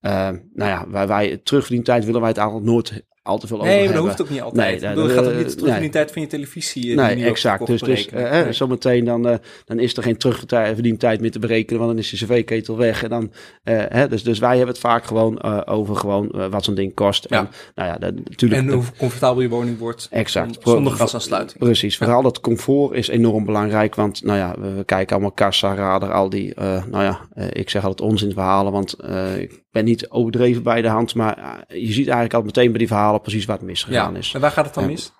[0.00, 3.68] Eh, nou ja, wij, wij terugverdientijd willen wij het eigenlijk nooit al te veel over
[3.70, 4.80] Nee, maar dat hoeft ook niet altijd.
[4.80, 5.80] Nee, dat- gaat ook niet terug in nee.
[5.80, 6.90] die tijd van je televisie.
[6.90, 7.66] eh, Nee, exact.
[7.66, 8.52] Dus, dus eh, Nee.
[8.52, 12.16] zometeen dan, eh, dan is er geen terugverdientijd meer te berekenen, want dan is de
[12.16, 13.02] cv-ketel weg.
[13.02, 13.32] En dan,
[13.62, 17.26] eh, hè, dus, dus wij hebben het vaak gewoon over gewoon, wat zo'n ding kost.
[17.28, 17.38] Ja.
[17.38, 18.60] En, nou ja, dat, natuurlijk.
[18.62, 20.08] En hoe comfortabel je woning wordt.
[20.10, 20.58] Exact.
[20.62, 21.58] Zonder gasaansluiting.
[21.58, 21.96] Precies.
[21.96, 23.94] Vooral dat comfort is enorm belangrijk.
[23.94, 26.52] Want nou ja, we, we kijken allemaal kassa, radar, al die,
[26.90, 27.20] nou ja,
[27.52, 28.72] ik zeg altijd onzinverhalen.
[28.72, 31.14] Want eh, ik ben niet overdreven bij de hand.
[31.14, 31.36] Maar
[31.68, 34.34] eh, je ziet eigenlijk al meteen bij die verhalen precies waar het misgegaan Ja, is.
[34.34, 35.12] en waar gaat het dan mis?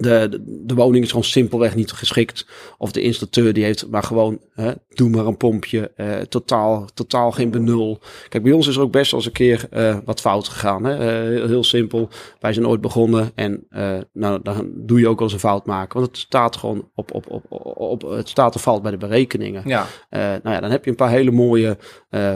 [0.00, 2.46] De, de, de woning is gewoon simpelweg niet geschikt.
[2.78, 5.90] Of de installateur die heeft maar gewoon, hè, doe maar een pompje.
[5.96, 8.00] eh, totaal, totaal geen benul.
[8.28, 10.84] Kijk, bij ons is er ook best wel eens een keer eh, wat fout gegaan.
[10.84, 10.96] Hè?
[10.98, 12.08] Eh, heel, heel simpel.
[12.38, 13.66] Wij zijn ooit begonnen en
[14.12, 16.00] nou, dan doe je ook wel eens een fout maken.
[16.00, 17.44] Want het staat gewoon op, op, op,
[17.76, 19.62] op, het staat of valt bij de berekeningen.
[19.66, 21.78] Ja, nou ja, dan heb je een paar hele mooie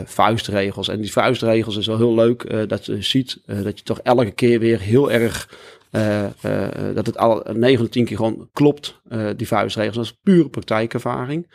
[0.04, 0.88] vuistregels.
[0.88, 4.58] En die vuistregels is wel heel leuk dat je ziet dat je toch elke keer
[4.58, 5.48] weer heel erg.
[5.94, 9.96] Eh, eh, dat het al 9 van de 10 keer gewoon klopt, eh, die vuistregels.
[9.96, 11.52] Dat is pure praktijkervaring.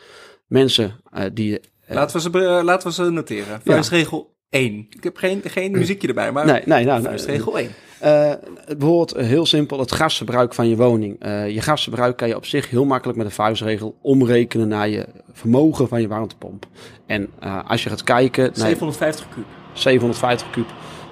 [0.48, 1.00] Mensen
[1.34, 1.60] die.
[1.88, 3.62] laten, we ze, laten we ze noteren.
[3.64, 4.88] Vuistregel 1.
[4.90, 7.70] Ik heb geen, geen muziekje erbij, maar nee, nee, nou, vuistregel 1.
[8.00, 8.34] Eh,
[8.66, 11.18] het behoort eh, heel simpel het gasverbruik van je woning.
[11.54, 15.88] Je gasverbruik kan je op zich heel makkelijk met een vuistregel omrekenen naar je vermogen
[15.88, 16.66] van je warmtepomp.
[17.06, 17.30] En
[17.68, 19.46] als je gaat kijken naar 750 kub.
[19.74, 20.68] 750 kub,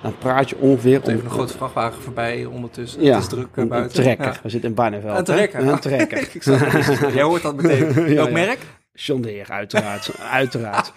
[0.08, 3.02] dan praat je ongeveer Even een grote vrachtwagen voorbij ondertussen.
[3.04, 3.94] ja, het is druk eh, een buiten.
[4.04, 4.26] trekker.
[4.26, 4.40] Ja.
[4.44, 5.18] We zitten in Barneveld.
[5.18, 5.68] Een trekker.
[5.68, 6.30] Een trekker.
[7.16, 7.94] Jij hoort dat meteen.
[8.16, 8.60] Welk merk?
[9.00, 10.20] John uiteraard.
[10.40, 10.94] uiteraard.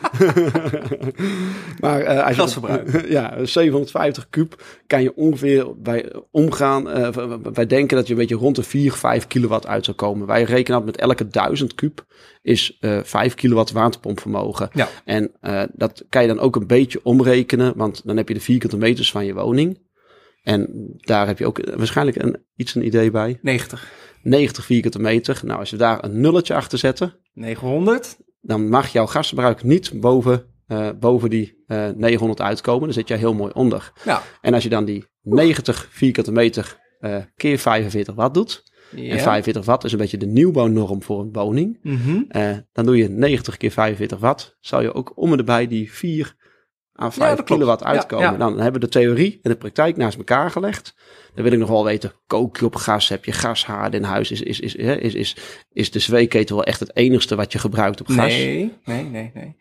[1.80, 3.06] maar eh, als je, Gasverbruik.
[3.08, 6.90] ja, 750 kub kan je ongeveer bij omgaan.
[6.90, 10.26] eh, wij denken dat je een beetje rond de 4, 5 kilowatt uit zou komen.
[10.26, 12.04] Wij rekenen dat met elke 1000 kub
[12.42, 14.70] is eh 5 kilowatt waterpompvermogen.
[14.72, 14.88] Ja.
[15.04, 15.32] En
[15.72, 19.10] dat kan je dan ook een beetje omrekenen, want dan heb je de vierkante meters
[19.10, 19.78] van je woning.
[20.42, 23.38] En daar heb je ook waarschijnlijk een, iets een idee bij.
[23.42, 23.99] 90.
[24.22, 25.40] 90 vierkante meter.
[25.44, 28.16] Nou, als we daar een nulletje achter zetten, 900.
[28.40, 32.82] dan mag jouw gasverbruik niet boven, eh, boven die eh 900 uitkomen.
[32.84, 33.92] Dan zit jij heel mooi onder.
[34.04, 34.22] Ja.
[34.40, 38.62] En als je dan die 90 vierkante meter eh, keer 45 watt doet.
[38.94, 39.12] ja.
[39.12, 41.78] En 45 watt is een beetje de nieuwbouwnorm voor een woning.
[41.82, 42.22] Mhm.
[42.28, 44.56] eh, dan doe je 90 keer 45 watt.
[44.60, 46.34] Zou je ook om en erbij die 4
[47.02, 47.50] à 5 dat klopt.
[47.50, 48.24] kilowatt uitkomen.
[48.24, 48.36] ja.
[48.36, 50.94] Nou, dan hebben we de theorie en de praktijk naast elkaar gelegd.
[51.34, 53.08] Dan wil ik nog wel weten, kook je op gas?
[53.08, 54.30] Heb je gashaarden in huis?
[54.30, 55.36] Is, is, is, is, is,
[55.72, 58.16] is de zweeketel wel echt het enigste wat je gebruikt op gas?
[58.16, 59.56] Nee, nee, nee, nee.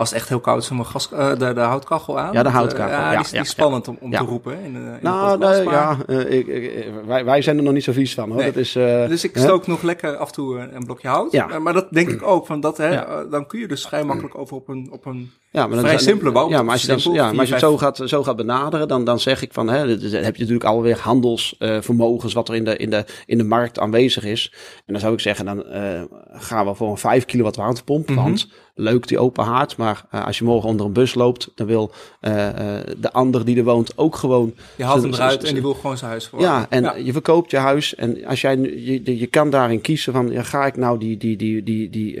[0.00, 2.32] Als het echt heel koud is, we gas, eh, de, de houtkachel aan.
[2.32, 4.64] Ja, de eh, houtskachel, ja, die is, die is spannend om, om te roepen.
[4.64, 7.62] In, de- in Nou, podcast, nee, maar- ja, eh, ik, ik- wij, wij zijn er
[7.62, 8.36] nog niet zo vies van hoor.
[8.38, 8.46] Nee.
[8.46, 11.32] Dat is, eh, Dus ik stook nog lekker af en toe een, blokje hout.
[11.32, 11.58] Ja.
[11.58, 12.46] Maar, dat denk ik ook.
[12.46, 15.30] Van dat, hè, eh, Dan kun je dus vrij makkelijk over op een, op een
[15.50, 16.48] Ja, maar dan Vrij simpele bouw.
[16.48, 18.88] Ja, maar als je, dan, ja, maar als je het zo gaat, zo gaat benaderen,
[18.88, 22.64] dan, dan zeg ik van, hè, dan heb je natuurlijk alweer handelsvermogens wat er in
[22.64, 24.52] de, in, de, in de markt aanwezig is.
[24.86, 28.08] En dan zou ik zeggen, dan eh, gaan we voor een 5 kilowatt warmtepomp.
[28.08, 28.22] Mhm.
[28.22, 28.48] Want
[28.80, 31.90] leuk die open haard, maar eh, als je morgen onder een bus loopt, dan wil
[32.20, 35.62] eh, eh, de ander die er woont ook gewoon Je haalt hem eruit en die
[35.62, 36.66] wil gewoon zijn huis verwarmen.
[36.80, 40.12] ja, en je verkoopt je huis en als jij, nu- je, je kan daarin kiezen
[40.12, 42.20] van, ja, ga ik nou die, die, die, die, die,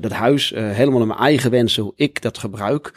[0.00, 2.92] dat huis helemaal naar mijn eigen wensen, hoe ik dat gebruik,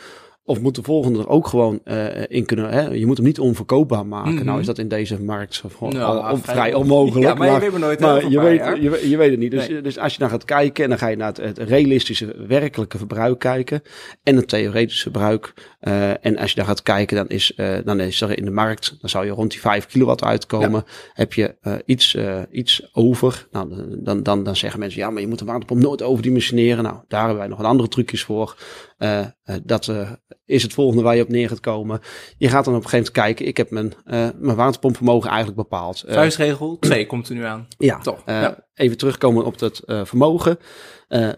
[0.45, 2.81] of moet de volgende er ook gewoon eh, in kunnen, hè?
[2.89, 4.33] je moet hem niet onverkoopbaar maken.
[4.33, 4.45] Mhm.
[4.45, 7.25] Nou is dat in deze markt gewoon Nou, al, vrij vrij on- onmogelijk.
[7.31, 9.51] Ja, maar je weet maar nooit, maar je, weet, je, weet- je weet het niet.
[9.51, 9.81] Dus, Nee.
[9.81, 12.97] dus als je dan gaat kijken en dan ga je naar het, het realistische werkelijke
[12.97, 13.81] verbruik kijken
[14.23, 15.53] en het theoretische verbruik.
[15.79, 18.51] eh, en als je dan gaat kijken, dan is, eh, dan is er in de
[18.51, 20.83] markt, dan zou je rond die 5 kilowatt uitkomen.
[21.13, 22.17] Heb je iets,
[22.51, 23.69] iets over, nou,
[24.03, 26.83] dan, dan, dan zeggen mensen, ja, maar je moet de waterpomp nooit overdimensioneren.
[26.83, 28.55] Nou, daar hebben wij nog een andere trucjes voor.
[29.01, 30.11] Eh, eh, dat eh,
[30.45, 31.99] is het volgende waar je op neer gaat komen.
[32.37, 33.93] Je gaat dan op een gegeven moment kijken, ik heb mijn,
[34.39, 36.03] mijn waterpompvermogen eigenlijk bepaald.
[36.07, 37.67] Vuistregel 2 komt er nu aan.
[37.77, 38.63] ja, Toch, ja.
[38.73, 40.57] even terugkomen op het eh, vermogen.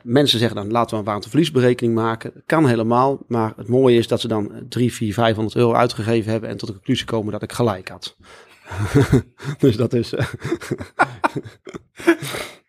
[0.04, 2.44] Mensen zeggen dan laten we een waterverliesberekening maken.
[2.46, 6.50] Kan helemaal, maar het mooie is dat ze dan 3, 4, 500 euro uitgegeven hebben
[6.50, 8.18] en tot de conclusie komen dat ik gelijk had.
[9.60, 10.10] dus dat is.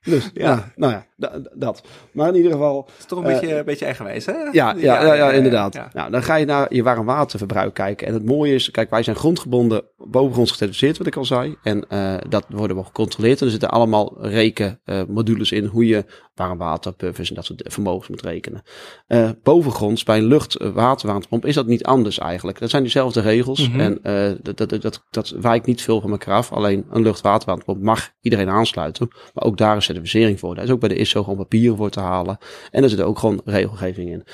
[0.02, 1.82] dus ja, nou ja, da- dat.
[2.12, 2.84] Maar in ieder geval.
[2.86, 4.32] Het is toch een Eh, beetje, een beetje eigenwijs, hè?
[4.32, 5.74] Ja, ja, ja, ja, inderdaad.
[5.74, 5.90] ja.
[5.92, 8.06] Nou, dan ga je naar je warm waterverbruik kijken.
[8.06, 11.56] En het mooie is, kijk, wij zijn grondgebonden, bovengronds gecertificeerd, wat ik al zei.
[11.62, 13.38] En eh, dat worden we gecontroleerd.
[13.40, 16.04] En er zitten allemaal rekenmodules in hoe je
[16.34, 18.62] warm water, en dat soort vermogens moet rekenen.
[19.06, 22.58] Eh, bovengronds, bij een lucht-waterwarmtepomp, is dat niet anders eigenlijk.
[22.58, 23.68] Dat zijn diezelfde regels.
[23.68, 23.80] Mhm.
[23.80, 26.52] En eh, dat, dat, dat, dat wijkt niet veel van elkaar af.
[26.52, 29.08] Alleen een lucht-waterwarmtepomp mag iedereen aansluiten.
[29.34, 30.54] Maar ook daar is certificering voor.
[30.54, 32.38] Daar is ook bij de ISO gewoon papieren voor te halen.
[32.70, 34.24] En er zit ook gewoon regelgeving in.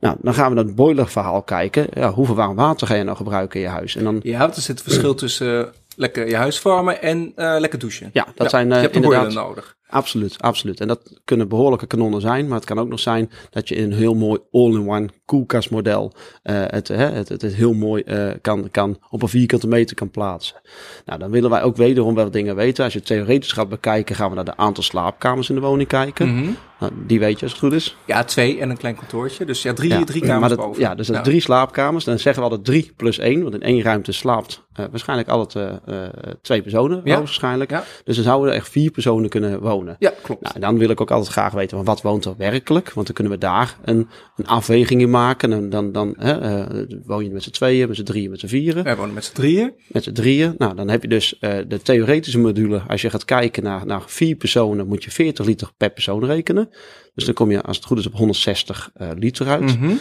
[0.00, 1.86] Nou, dan gaan we naar het boilerverhaal kijken.
[1.92, 3.96] Ja, hoeveel warm water ga je nou gebruiken in je huis?
[3.96, 7.56] En dan, Ja, er zit een verschil tussen eh, lekker je huis verwarmen en eh,
[7.58, 8.10] lekker douchen.
[8.12, 9.32] ja, dat zijn je eh, hebt inderdaad...
[9.32, 9.75] nodig.
[9.88, 10.80] Absoluut, absoluut.
[10.80, 13.84] En dat kunnen behoorlijke kanonnen zijn, maar het kan ook nog zijn dat je in
[13.84, 16.12] een heel mooi all-in-one koelkastmodel
[16.42, 20.10] eh, het, hè, het, het, heel mooi eh, kan, kan op een vierkante meter kan
[20.10, 20.60] plaatsen.
[21.04, 22.84] Nou, dan willen wij ook wederom wel dingen weten.
[22.84, 25.88] Als je het theoretisch gaat bekijken, gaan we naar de aantal slaapkamers in de woning
[25.88, 26.34] kijken.
[26.34, 26.50] Mhm.
[26.80, 27.96] Nou, die weet je als het goed is.
[28.04, 29.44] Ja, twee en een klein kantoortje.
[29.44, 30.80] Dus ja, drie, Ja, drie kamers dat, boven.
[30.82, 31.22] Ja, dus dat Ja.
[31.22, 32.04] drie slaapkamers.
[32.04, 33.42] Dan zeggen we altijd drie plus één.
[33.42, 36.10] Want in één ruimte slaapt eh, waarschijnlijk altijd eh, eh,
[36.42, 37.18] twee personen, Ja.
[37.18, 37.70] waarschijnlijk.
[38.04, 39.96] Dus dan zouden er echt vier personen kunnen wonen.
[39.98, 40.42] Ja, klopt.
[40.42, 42.92] Nou, en dan wil ik ook altijd graag weten, van wat woont er werkelijk?
[42.92, 45.52] Want dan kunnen we daar een, een afweging in maken.
[45.52, 46.64] En dan, dan hè,
[47.04, 48.84] woon je met z'n tweeën, met z'n drieën, met z'n vieren.
[48.84, 49.72] Wij wonen met z'n drieën.
[49.88, 50.54] Met z'n drieën.
[50.58, 52.82] Nou, dan heb je dus de theoretische module.
[52.88, 56.65] Als je gaat kijken naar, naar vier personen, moet je 40 liter per persoon rekenen.
[57.14, 59.78] Dus dan kom je, als het goed is, op 160 eh, liter uit.
[59.78, 59.92] Mhm.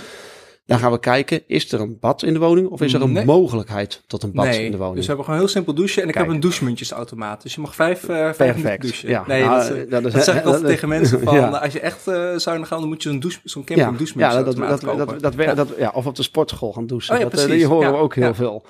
[0.68, 2.68] Dan gaan we kijken, is er een bad in de woning?
[2.68, 3.26] Of is er een Nee.
[3.26, 4.95] mogelijkheid tot een bad nee, in de woning?
[4.95, 6.01] dus we hebben gewoon heel simpel douchen.
[6.01, 6.26] En ik Kijk.
[6.26, 7.41] heb een douchemuntjesautomaat.
[7.41, 8.82] Dus je mag vijf, Perfect.
[8.82, 9.09] douchen.
[9.09, 11.36] Ja, nee, nou, dat, is, eh, dat is- dat zeg ik altijd tegen mensen van,
[11.39, 11.47] ja.
[11.47, 12.01] als je echt
[12.41, 15.22] zuinig gaan, dan moet je zo'n douche, zo'n camping ja, douchemuntjesautomaat dat, dat, kopen.
[15.22, 15.53] dat, wer- Ja.
[15.53, 17.16] dat- ja, of op de sportschool gaan douchen.
[17.16, 18.66] Oh ja, dat, die horen we ook heel veel.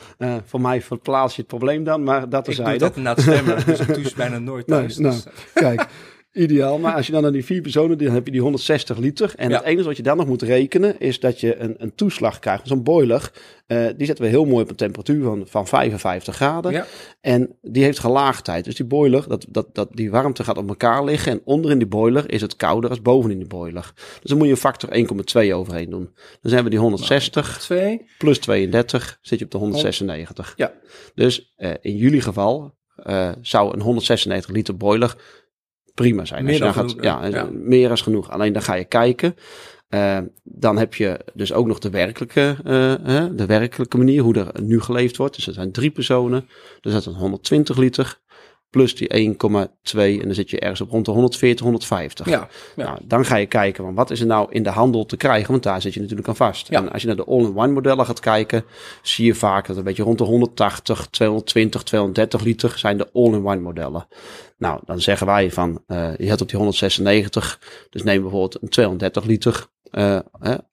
[0.45, 3.65] Voor mij verplaats je het probleem dan, maar dat ik is doe dat inderdaad zwemmen,
[3.65, 4.95] dus ik douche bijna nooit thuis.
[4.95, 5.23] dus,
[5.53, 5.85] Kijk,
[6.35, 6.77] ideaal.
[6.77, 9.33] Maar als je dan naar die vier personen, dan heb je die 160 liter.
[9.35, 9.55] En Ja.
[9.57, 12.67] het enige wat je dan nog moet rekenen, is dat je een, een toeslag krijgt.
[12.67, 13.31] Zo'n boiler,
[13.67, 16.71] eh, die zetten we heel mooi op een temperatuur van, van 55 graden.
[16.71, 16.85] Ja.
[17.21, 18.65] En die heeft gelaagdheid.
[18.65, 21.31] Dus die boiler, dat, dat, dat, die warmte gaat op elkaar liggen.
[21.31, 23.91] En onder in die boiler is het kouder als boven in die boiler.
[23.95, 24.89] Dus dan moet je een factor
[25.47, 26.09] 1,2 overheen doen.
[26.41, 28.05] Dan zijn we die 160 twee.
[28.17, 30.53] plus 32, zit je op de 196.
[30.55, 30.73] Ja.
[31.15, 35.15] Dus eh, in jullie geval eh, zou een 196 liter boiler
[35.95, 36.43] prima zijn.
[36.43, 38.29] Meer dan dan genoeg, ja, meer dan genoeg.
[38.29, 39.35] Alleen dan ga je kijken.
[39.89, 44.61] Eh, dan heb je dus ook nog de werkelijke, eh, de werkelijke manier hoe er
[44.63, 45.35] nu geleefd wordt.
[45.35, 46.47] Dus er zijn drie personen.
[46.81, 48.19] Dus dat is een 120 liter.
[48.69, 49.39] Plus die 1,2.
[49.93, 52.25] En dan zit je ergens op rond de 140, 150.
[52.25, 52.83] Ja, ja.
[52.85, 55.51] Nou, dan ga je kijken, van wat is er nou in de handel te krijgen?
[55.51, 56.67] Want daar zit je natuurlijk aan vast.
[56.67, 56.77] Ja.
[56.77, 58.63] En als je naar de all-in-one modellen gaat kijken,
[59.01, 63.61] zie je vaak dat een beetje rond de 180, 220, 230 liter zijn de all-in-one
[63.61, 64.07] modellen.
[64.57, 67.59] Nou, dan zeggen wij van, eh, je hebt op die 196,
[67.89, 70.21] dus neem bijvoorbeeld een 230 liter eh, eh,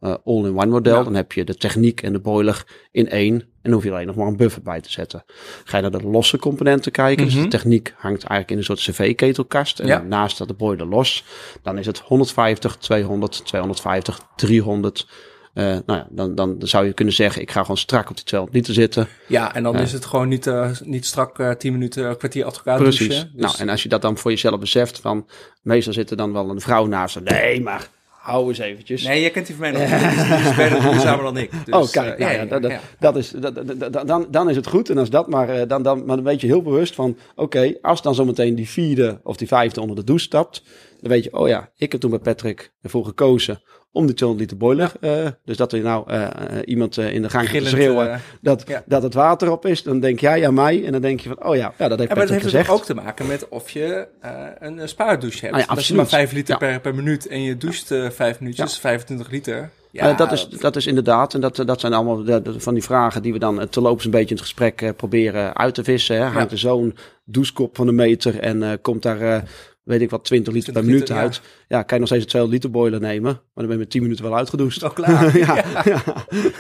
[0.01, 0.97] eh, all-in-one model.
[0.97, 1.03] Ja.
[1.03, 3.35] Dan heb je de techniek en de boiler in één.
[3.35, 5.25] En dan hoef je alleen nog maar een buffer bij te zetten.
[5.65, 7.25] Ga je naar de losse componenten kijken.
[7.25, 7.43] Dus Mhm.
[7.43, 9.79] de techniek hangt eigenlijk in een soort cv-ketelkast.
[9.81, 9.99] En Ja.
[10.03, 11.25] naast staat de boiler los.
[11.63, 15.07] Dan is het 150, 200, 250, 300.
[15.55, 18.25] Eh, nou ja, dan, dan zou je kunnen zeggen, ik ga gewoon strak op die
[18.25, 19.09] 200 liter zitten.
[19.29, 19.81] ja, en dan Ja.
[19.81, 23.09] is het gewoon niet, eh, niet strak eh, tien minuten, een kwartier achter elkaar Precies.
[23.09, 23.31] douchen.
[23.33, 25.27] Dus, Nou, en als je dat dan voor jezelf beseft, van
[25.63, 27.21] meestal zit er dan wel een vrouw naast.
[27.21, 27.89] Nee, maar
[28.23, 29.03] hou eens eventjes.
[29.03, 29.89] Nee, jij kent die van mij nog.
[30.01, 31.51] Die is- beter duurzamer dan ik.
[31.65, 34.91] Dus, oh, kijk, eh, nou ja, dat, dat is, dat- dan, dan is het goed.
[34.91, 37.75] En als dat maar, eh, dan, dan, maar dan weet je heel bewust van, oké,
[37.81, 40.63] als dan zometeen die vierde of die vijfde onder de douche stapt,
[41.01, 43.63] dan weet je, oh ja, ik heb toen bij Patrick ervoor gekozen
[43.93, 44.93] om die 200 liter boiler.
[45.01, 46.31] eh, dus dat er nou eh, eh,
[46.65, 48.83] iemand in de gang gaat schreeuwen dat, ja.
[48.87, 51.45] dat het water op is, dan denk jij aan mij en dan denk je van,
[51.47, 54.09] oh ja, ja dat heeft Ja, maar dat heeft ook te maken met of je
[54.59, 55.55] een spaardouche hebt.
[55.57, 58.41] Ah ja, Als je maar 5 liter per, per minuut en je doucht eh 5
[58.41, 59.71] minuutjes, 25 liter.
[59.91, 62.83] Ja, dat, is, dat is inderdaad, en dat, dat zijn allemaal de- de- van die
[62.83, 66.17] vragen die we dan te loops een beetje in het gesprek proberen uit te vissen.
[66.17, 66.23] Hè.
[66.25, 69.45] Hangt er zo'n douchekop van een meter en komt daar,
[69.85, 71.41] weet ik wat, 20 liter 20 per minuut liter, uit.
[71.69, 73.91] Ja, kan je nog steeds een 200 liter boiler nemen, maar dan ben je met
[73.91, 74.83] 10 minuten wel uitgedoucht.
[74.85, 75.39] al klaar.
[75.47, 76.03] ja, ja.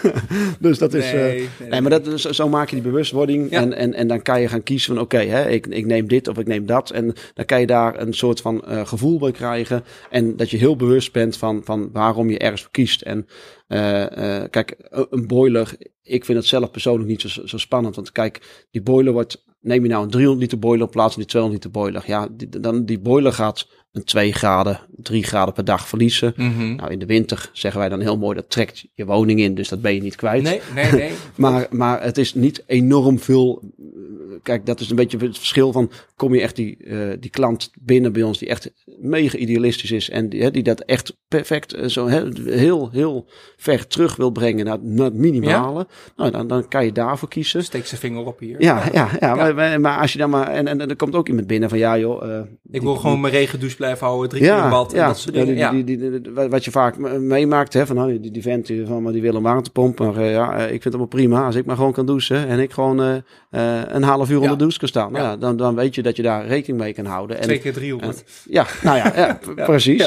[0.60, 1.04] dus dat is...
[1.04, 3.50] eh, Nee, nee, Nee, maar dat, zo maak je die bewustwording.
[3.50, 6.28] En, en, en dan kan je gaan kiezen van oké, hè, ik, ik neem dit
[6.28, 6.90] of ik neem dat.
[6.90, 9.84] En dan kan je daar een soort van eh, gevoel bij krijgen.
[10.10, 13.02] En dat je heel bewust bent van, van waarom je ergens voor kiest.
[13.02, 13.26] En
[13.66, 17.94] eh, eh, kijk, een- een boiler, ik vind het zelf persoonlijk niet zo, zo spannend.
[17.96, 21.22] Want kijk, die boiler wordt, neem je nou een 300 liter boiler in plaats van
[21.22, 22.02] die 200 liter boiler.
[22.06, 22.28] Ja,
[22.60, 26.32] dan, die boiler gaat een 2 graden, 3 graden per dag verliezen.
[26.36, 26.74] Mhm.
[26.74, 29.68] Nou, in de winter zeggen wij dan heel mooi, dat trekt je woning in, dus
[29.68, 30.42] dat ben je niet kwijt.
[30.42, 31.10] Nee, nee, nee.
[31.36, 33.62] Maar, maar het is niet enorm veel.
[34.42, 35.90] Kijk, dat is een beetje het verschil van.
[36.16, 38.70] Kom je echt die, eh, die klant binnen bij ons, die echt
[39.00, 40.10] mega idealistisch is.
[40.10, 43.26] En die, hè, die dat echt perfect eh, zo hè, heel, heel
[43.56, 45.86] ver terug wil brengen naar, naar het minimale.
[46.16, 47.64] Nou, dan, dan kan je daarvoor kiezen.
[47.64, 48.62] Steek zijn vinger op hier.
[48.62, 50.48] Ja, ja, ja, Maar, maar- maar als je dan maar.
[50.48, 52.36] En, en, en er komt ook iemand binnen van ja, joh.
[52.36, 52.40] eh,
[52.70, 55.56] Ik wil gewoon mijn regendouche blijven houden, drie keer in bad en dat soort dingen.
[55.56, 58.86] Ja, die, die, wat je vaak me- meemaakt, hè, van nou, die, die vent die,
[58.86, 59.98] van, maar die wil een warmtepomp.
[59.98, 61.44] Maar eh, ja, eh, ik vind het allemaal prima.
[61.46, 64.56] Als ik maar gewoon kan douchen en ik gewoon eh, een half uur onder de
[64.56, 65.12] douche kan staan.
[65.12, 65.36] Nou, Ja.
[65.36, 67.36] dan, dan weet je dat je daar rekening mee kan houden.
[67.36, 68.24] En, Twee keer 300.
[68.48, 70.06] ja, nou ja, precies.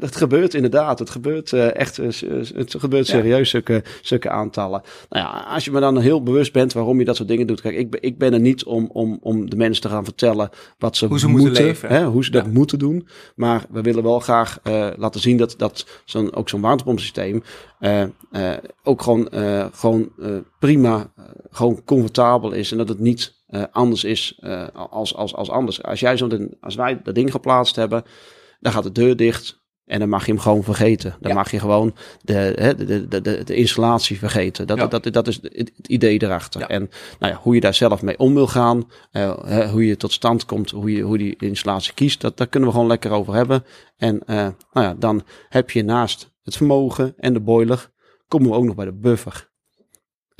[0.00, 0.98] Het gebeurt inderdaad.
[0.98, 4.82] Het gebeurt echt, het gebeurt serieus, zulke, zulke aantallen.
[5.08, 7.60] Nou ja, als je me dan heel bewust bent waarom je dat soort dingen doet.
[7.60, 10.48] Kijk, ik, ben- ik ben er niet om, om, om de mensen te gaan vertellen
[10.78, 11.88] wat ze, Hoe ze moeten leven.
[11.88, 12.50] Hè, hoe ze dat Ja.
[12.50, 13.06] moeten doen.
[13.34, 17.42] Maar we willen wel graag eh, laten zien dat, dat zo'n, ook zo'n warmtepompsysteem
[17.78, 19.28] eh, eh, ook gewoon,
[19.72, 20.12] gewoon
[20.58, 21.12] prima,
[21.50, 22.72] gewoon comfortabel is.
[22.72, 23.38] En dat het niet
[23.72, 24.40] anders is
[24.72, 25.82] als, als, als anders.
[25.82, 26.28] Als, jij zo
[26.60, 28.04] als wij dat ding geplaatst hebben,
[28.60, 29.59] dan gaat de deur dicht.
[29.90, 31.16] En dan mag je hem gewoon vergeten.
[31.20, 31.36] Dan Ja.
[31.36, 34.66] mag je gewoon de, de, de, de, de installatie vergeten.
[34.66, 34.86] Dat, Ja.
[34.86, 36.60] dat, dat is het, idee erachter.
[36.60, 36.68] Ja.
[36.68, 40.12] En nou ja, hoe je daar zelf mee om wil gaan, eh, hoe je tot
[40.12, 43.34] stand komt, hoe je hoe die installatie kiest, dat, daar kunnen we gewoon lekker over
[43.34, 43.64] hebben.
[43.96, 44.36] En eh,
[44.72, 47.90] nou ja, dan heb je naast het vermogen en de boiler,
[48.28, 49.49] komen we ook nog bij de buffer.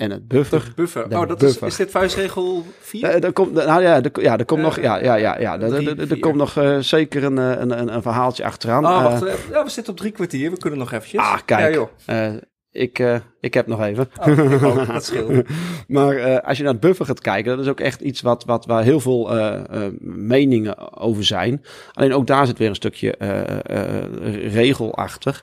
[0.01, 1.09] En het buffer, De buffer.
[1.09, 1.67] De oh, dat buffer.
[1.67, 3.05] Is, is dit vuistregel 4?
[3.05, 5.61] eh, er komt, nou ja, er, ja, er komt Eh, nog, ja, ja, ja, ja,
[5.61, 8.45] er, drie, er- er- er komt nog eh, zeker een, eh, een, een, een verhaaltje
[8.45, 8.87] achteraan.
[8.87, 9.25] oh, Eh, wacht.
[9.25, 10.51] eh, ja, we zitten op drie kwartier.
[10.51, 11.21] We kunnen nog eventjes.
[11.21, 11.61] Ah, kijk.
[11.61, 11.89] Ja, joh.
[12.07, 12.33] eh,
[12.73, 14.11] ik, eh, ik heb nog even.
[14.21, 14.87] Oh, ook.
[14.87, 15.33] Dat scheelt.
[15.89, 18.45] Maar eh, als je naar het buffer gaat kijken, dat is ook echt iets wat,
[18.45, 21.65] wat, waar heel veel eh, eh, meningen over zijn.
[21.93, 23.41] Alleen ook daar zit weer een stukje eh,
[23.79, 25.43] eh, regel achter.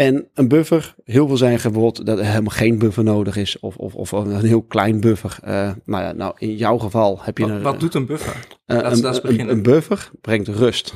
[0.00, 3.58] En een buffer, heel veel zijn bijvoorbeeld dat er helemaal geen buffer nodig is.
[3.58, 5.38] Of, of, of een heel klein buffer.
[5.42, 8.46] Eh, nou ja, nou in jouw geval heb je Wat, een, wat doet een buffer?
[8.66, 8.76] eh,
[9.22, 10.94] een, een, buffer brengt rust.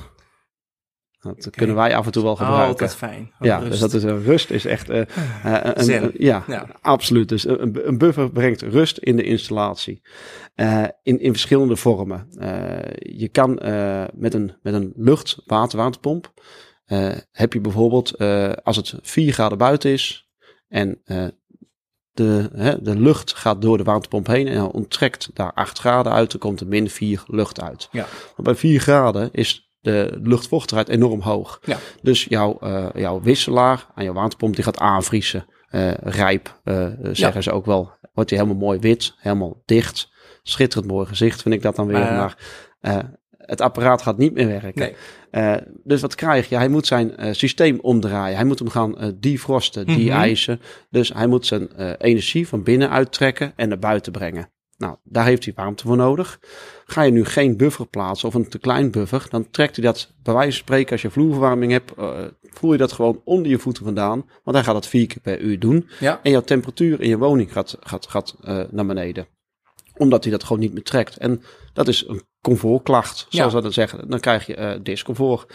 [1.21, 2.69] Dat kunnen wij af en toe wel Oh, gebruiken.
[2.69, 3.23] altijd fijn.
[3.23, 3.71] Oh, Ja, rust.
[3.71, 4.91] dus dat is rust is echt.
[4.91, 5.01] eh,
[5.45, 6.67] eh, een, ja, Ja.
[6.81, 7.29] absoluut.
[7.29, 10.01] Dus een, een buffer brengt rust in de installatie.
[10.55, 12.27] Eh, in, in verschillende vormen.
[12.39, 16.33] Eh, je kan eh, met een, met een lucht-water-waterpomp.
[16.85, 20.29] Eh, heb je bijvoorbeeld eh, als het 4 graden buiten is.
[20.69, 21.27] En eh,
[22.13, 24.49] de, hè, de lucht gaat door de waterpomp heen.
[24.49, 26.31] En onttrekt daar 8 graden uit.
[26.31, 27.89] Dan komt er min 4 lucht uit.
[27.93, 28.07] Ja.
[28.37, 31.61] Maar bij 4 graden is de luchtvochtigheid enorm hoog.
[31.65, 31.79] Ja.
[32.03, 32.59] Dus jouw,
[32.95, 35.47] jouw wisselaar aan jouw waterpomp die gaat aanvriezen.
[36.01, 36.61] Rijp,
[37.13, 37.93] zeggen ze ook wel.
[38.13, 40.13] Wordt hij helemaal mooi wit, helemaal dicht.
[40.43, 41.99] Schitterend mooi gezicht vind ik dat dan weer.
[41.99, 42.37] Maar ja.
[42.81, 44.73] Maar het apparaat gaat niet meer werken.
[44.75, 44.95] Nee.
[45.31, 46.57] Eh, dus wat krijg je?
[46.57, 48.37] Hij moet zijn eh, systeem omdraaien.
[48.37, 49.99] Hij moet hem gaan eh defrosten, Mhm.
[49.99, 50.61] de-ijzen.
[50.91, 51.69] Dus hij moet zijn
[51.99, 54.49] energie van binnen uittrekken en naar buiten brengen.
[54.77, 56.41] Nou, daar heeft hij warmte voor nodig.
[56.85, 60.13] Ga je nu geen buffer plaatsen of een te klein buffer, dan trekt hij dat
[60.23, 61.93] bij wijze van spreken als je vloerverwarming hebt,
[62.43, 64.25] voel je dat gewoon onder je voeten vandaan.
[64.45, 65.89] Want hij gaat dat vier keer per uur doen.
[66.01, 66.21] Ja.
[66.23, 68.37] En jouw temperatuur in je woning gaat, gaat, gaat
[68.71, 69.27] naar beneden.
[69.97, 71.17] Omdat hij dat gewoon niet meer trekt.
[71.17, 71.43] En
[71.73, 73.59] dat is een comfortklacht, zoals Ja.
[73.59, 74.09] we dat zeggen.
[74.09, 75.53] Dan krijg je eh discomfort.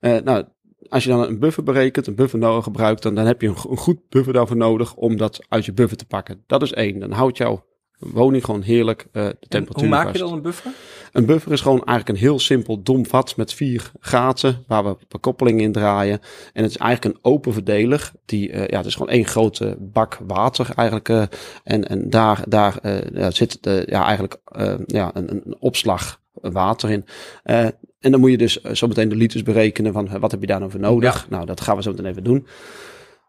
[0.00, 0.44] Eh, nou,
[0.88, 3.56] als je dan een buffer berekent, een buffer nodig gebruikt, dan, dan heb je een,
[3.70, 6.42] een goed buffer daarvoor nodig om dat uit je buffer te pakken.
[6.46, 6.98] Dat is één.
[6.98, 7.64] Dan houdt jouw
[8.12, 10.16] woning gewoon heerlijk eh, de En temperatuur hoe maak vast.
[10.16, 10.72] je dan een buffer?
[11.12, 14.96] Een buffer is gewoon eigenlijk een heel simpel dom vat met vier gaten waar we
[15.08, 16.20] bekoppeling in draaien.
[16.52, 18.10] En het is eigenlijk een open verdeler.
[18.24, 21.08] Die, eh, ja, het is gewoon één grote bak water eigenlijk.
[21.08, 21.22] eh,
[21.64, 26.90] en, en daar, daar eh, ja, zit ja, eigenlijk eh, ja, een, een opslag water
[26.90, 27.04] in.
[27.42, 27.64] Eh,
[28.00, 30.70] en dan moet je dus zometeen de liters berekenen van wat heb je daar nou
[30.70, 31.26] voor nodig.
[31.30, 32.46] Nou, dat gaan we zo meteen even doen.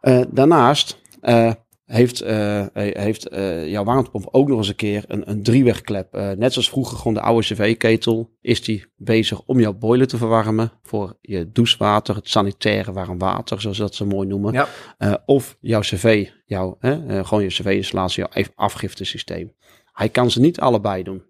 [0.01, 1.51] Eh, daarnaast eh,
[1.93, 6.13] heeft, eh, heeft eh, jouw warmtepomp ook nog eens een keer een, een driewegklep.
[6.13, 10.71] Net zoals vroeger gewoon de oude cv-ketel is die bezig om jouw boiler te verwarmen
[10.83, 14.53] voor je douchewater, het sanitaire warm water, zoals ze dat zo mooi noemen.
[14.53, 15.23] Ja.
[15.25, 19.53] Of jouw cv, jouw, hè, gewoon je cv-installatie, jouw afgiftesysteem.
[19.91, 21.23] Hij kan ze niet allebei doen.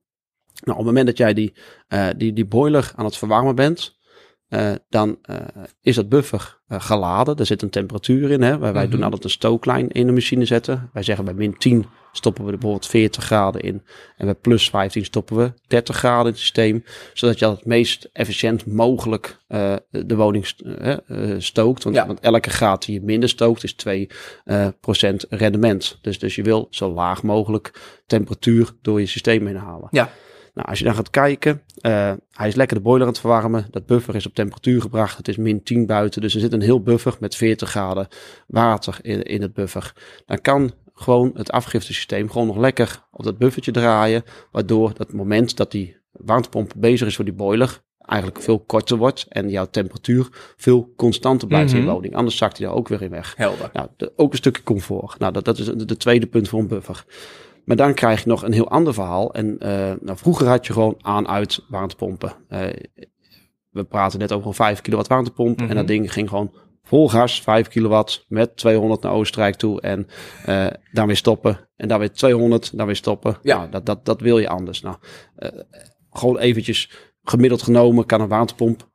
[0.63, 1.53] Nou, op het moment dat jij die,
[2.17, 3.97] die, die boiler aan het verwarmen bent,
[4.53, 5.35] eh, dan eh,
[5.81, 7.35] is dat buffer eh, geladen.
[7.37, 8.41] Er zit een temperatuur in.
[8.41, 8.57] Hè?
[8.57, 8.91] Wij, wij Mhm.
[8.91, 10.89] doen altijd een stooklijn in de machine zetten.
[10.93, 13.83] Wij zeggen bij min 10 stoppen we er bijvoorbeeld 40 graden in.
[14.17, 16.83] En bij plus 15 stoppen we 30 graden in het systeem.
[17.13, 19.37] Zodat je het meest efficiënt mogelijk
[19.89, 20.63] de woning st-
[21.37, 21.83] stookt.
[21.83, 22.07] Want, Ja.
[22.07, 25.97] want elke graad die je minder stookt is 2% eh, procent rendement.
[26.01, 29.87] Dus, dus je wil zo laag mogelijk temperatuur door je systeem heen halen.
[29.91, 30.09] Ja.
[30.53, 33.65] Nou, als je dan gaat kijken, eh, hij is lekker de boiler aan het verwarmen.
[33.71, 35.17] Dat buffer is op temperatuur gebracht.
[35.17, 38.07] Het is min 10 buiten, dus er zit een heel buffer met 40 graden
[38.47, 39.93] water in, in het buffer.
[40.25, 44.23] Dan kan gewoon het afgiftesysteem gewoon nog lekker op dat buffertje draaien.
[44.51, 49.25] Waardoor dat moment dat die warmtepomp bezig is voor die boiler eigenlijk veel korter wordt.
[49.29, 50.27] En jouw temperatuur
[50.57, 51.87] veel constanter blijft in Mhm.
[51.87, 52.15] je woning.
[52.15, 53.33] Anders zakt hij daar ook weer in weg.
[53.37, 53.69] Helder.
[53.73, 55.19] Nou, de- ook een stukje comfort.
[55.19, 57.05] Nou, dat, dat is de, de tweede punt voor een buffer.
[57.65, 59.33] Maar dan krijg je nog een heel ander verhaal.
[59.33, 62.33] En eh, nou, vroeger had je gewoon aan-uit warmtepompen.
[62.47, 62.67] Eh,
[63.69, 65.59] we praten net over een 5 kilowatt warmtepomp.
[65.59, 65.69] Mhm.
[65.69, 69.81] En dat ding ging gewoon vol gas, 5 kilowatt, met 200 naar Oostenrijk toe.
[69.81, 70.07] En
[70.45, 71.69] eh dan weer stoppen.
[71.75, 73.37] En dan weer 200, dan weer stoppen.
[73.41, 73.57] Ja.
[73.57, 74.81] Nou, dat, dat, dat wil je anders.
[74.81, 74.95] Nou,
[76.11, 76.91] gewoon eventjes
[77.23, 78.91] gemiddeld genomen kan een warmtepomp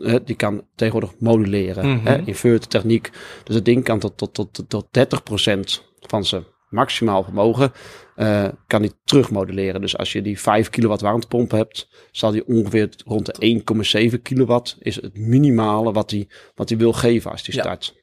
[0.00, 1.88] eh, die kan tegenwoordig moduleren.
[1.88, 2.06] Mhm.
[2.06, 3.10] hè, inverter techniek.
[3.44, 7.72] Dus het ding kan tot, tot, tot, tot 30% van zijn maximaal vermogen
[8.16, 9.80] eh, kan die terugmoduleren.
[9.80, 14.76] Dus als je die 5 kilowatt warmtepomp hebt, zal die ongeveer rond de 1,7 kilowatt
[14.78, 17.60] is het minimale wat die, wat die wil geven als die Ja.
[17.62, 17.94] start.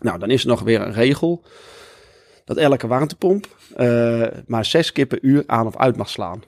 [0.00, 1.44] Nou, dan is er nog weer een regel
[2.44, 6.42] dat elke warmtepomp eh, maar zes keer per uur aan of uit mag slaan.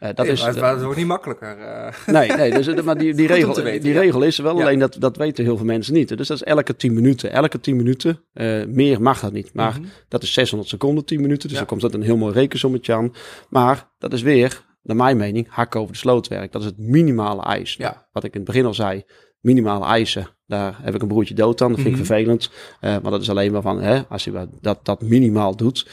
[0.00, 1.58] Uh, dat is, het, het, wordt niet makkelijker.
[1.58, 2.06] Uh.
[2.06, 4.00] Nee, nee dus, maar die, die, regel, weten, die ja.
[4.00, 4.62] regel is er wel, ja.
[4.62, 6.08] alleen dat, dat weten heel veel mensen niet.
[6.16, 7.32] Dus dat is elke 10 minuten.
[7.32, 8.24] Elke 10 minuten,
[8.68, 9.54] meer mag dat niet.
[9.54, 9.90] Maar mm -hmm.
[10.08, 11.42] dat is 600 seconden, 10 minuten.
[11.42, 11.58] Dus ja.
[11.58, 13.12] dan komt dat een heel mooi rekensommetje aan.
[13.48, 16.52] Maar dat is weer, naar mijn mening, hak over de slootwerk.
[16.52, 17.76] Dat is het minimale eis.
[18.12, 19.04] Wat ik in het begin al zei,
[19.40, 20.28] minimale eisen.
[20.46, 21.72] Daar heb ik een broertje dood aan.
[21.72, 22.06] Dat vind ik mm -hmm.
[22.06, 22.50] vervelend.
[22.80, 25.86] Maar dat is alleen maar van, hè, als je dat, dat minimaal doet.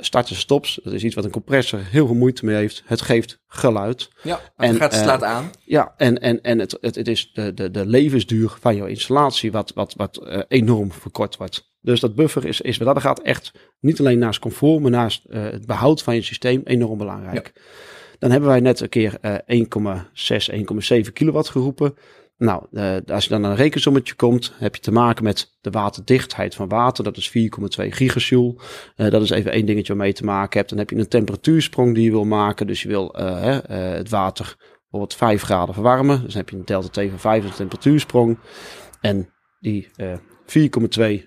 [0.00, 2.82] Starts en stops, dat is iets wat een compressor heel veel moeite mee heeft.
[2.86, 4.08] Het geeft geluid.
[4.22, 5.50] Ja, en, gaat uh, slaat aan.
[5.64, 9.52] Ja, en, en, en het, het, het is de, de, de levensduur van jouw installatie
[9.52, 11.68] wat, wat, wat uh, enorm verkort wordt.
[11.80, 15.22] Dus dat buffer is, is wat dat gaat echt niet alleen naast comfort, maar naast
[15.28, 17.52] uh, het behoud van je systeem enorm belangrijk.
[17.54, 17.62] Ja.
[18.18, 21.94] Dan hebben wij net een keer 1,6, 1,7 kilowatt geroepen.
[22.40, 25.70] Nou, uh, als je dan naar een rekensommetje komt, heb je te maken met de
[25.70, 27.04] waterdichtheid van water.
[27.04, 27.34] Dat is 4,2
[27.88, 28.54] gigajoule.
[28.96, 30.70] Uh, dat is even één dingetje waarmee je te maken hebt.
[30.70, 32.66] Dan heb je een temperatuursprong die je wil maken.
[32.66, 36.22] Dus je wil uh, het water bijvoorbeeld 5 graden verwarmen.
[36.22, 38.38] Dus dan heb je een delta T van 5 een temperatuursprong.
[39.00, 39.28] En
[39.58, 40.02] die 4,2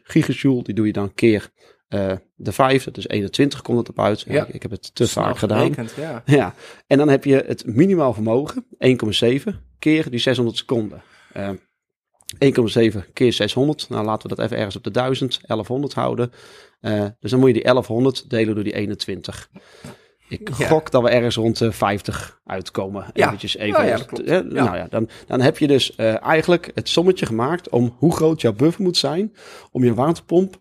[0.04, 1.52] gigajoule, die doe je dan keer
[2.36, 4.22] de 5, dat is 21 komt het op uit.
[4.22, 4.46] Ja.
[4.46, 5.76] Ik, ik heb het te vaak gedaan.
[5.96, 6.24] Ja.
[6.26, 6.54] Ja,
[6.88, 8.66] en dan heb je het minimaal vermogen,
[9.46, 11.04] 1,7 keer die 600 seconden.
[11.38, 11.50] Uh,
[12.94, 13.90] 1,7 keer 600.
[13.90, 16.32] Nou, laten we dat even ergens op de 1000, 1100 houden.
[16.82, 19.50] Uh, dus dan moet je die 1100 delen door die 21.
[20.30, 20.68] Ik Ja.
[20.68, 23.06] gok dat we ergens rond de 50 uitkomen.
[23.14, 23.26] Ja.
[23.26, 23.86] Eventjes even.
[23.86, 24.42] Ja, ja.
[24.42, 28.42] Nou ja, dan, dan heb je dus eh, eigenlijk het sommetje gemaakt om hoe groot
[28.42, 29.34] jouw buffer moet zijn
[29.72, 30.60] om je waterpomp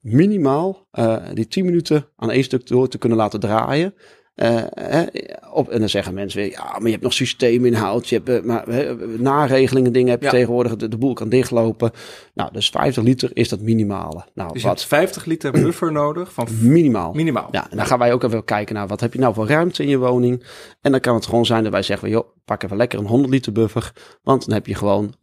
[0.00, 3.94] minimaal eh, die 10 minuten aan één stuk door te kunnen laten draaien.
[4.34, 5.04] Eh, hè,
[5.52, 8.42] op, en dan zeggen mensen weer, ja, maar je hebt nog systeeminhoud, je hebt eh,
[8.42, 10.30] maar, hè, naregelingen, dingen heb je Ja.
[10.32, 11.90] tegenwoordig, de, de boel kan dichtlopen.
[12.34, 14.24] Nou, dus 50 liter is dat minimale.
[14.34, 17.12] Nou, Dus wat 50 liter buffer nodig van minimaal.
[17.12, 17.48] minimaal.
[17.50, 19.82] Ja, en dan gaan wij ook even kijken naar wat heb je nou voor ruimte
[19.82, 20.44] in je woning.
[20.80, 23.32] En dan kan het gewoon zijn dat wij zeggen, joh, pak even lekker een 100
[23.32, 23.92] liter buffer.
[24.22, 25.14] Want dan heb je gewoon,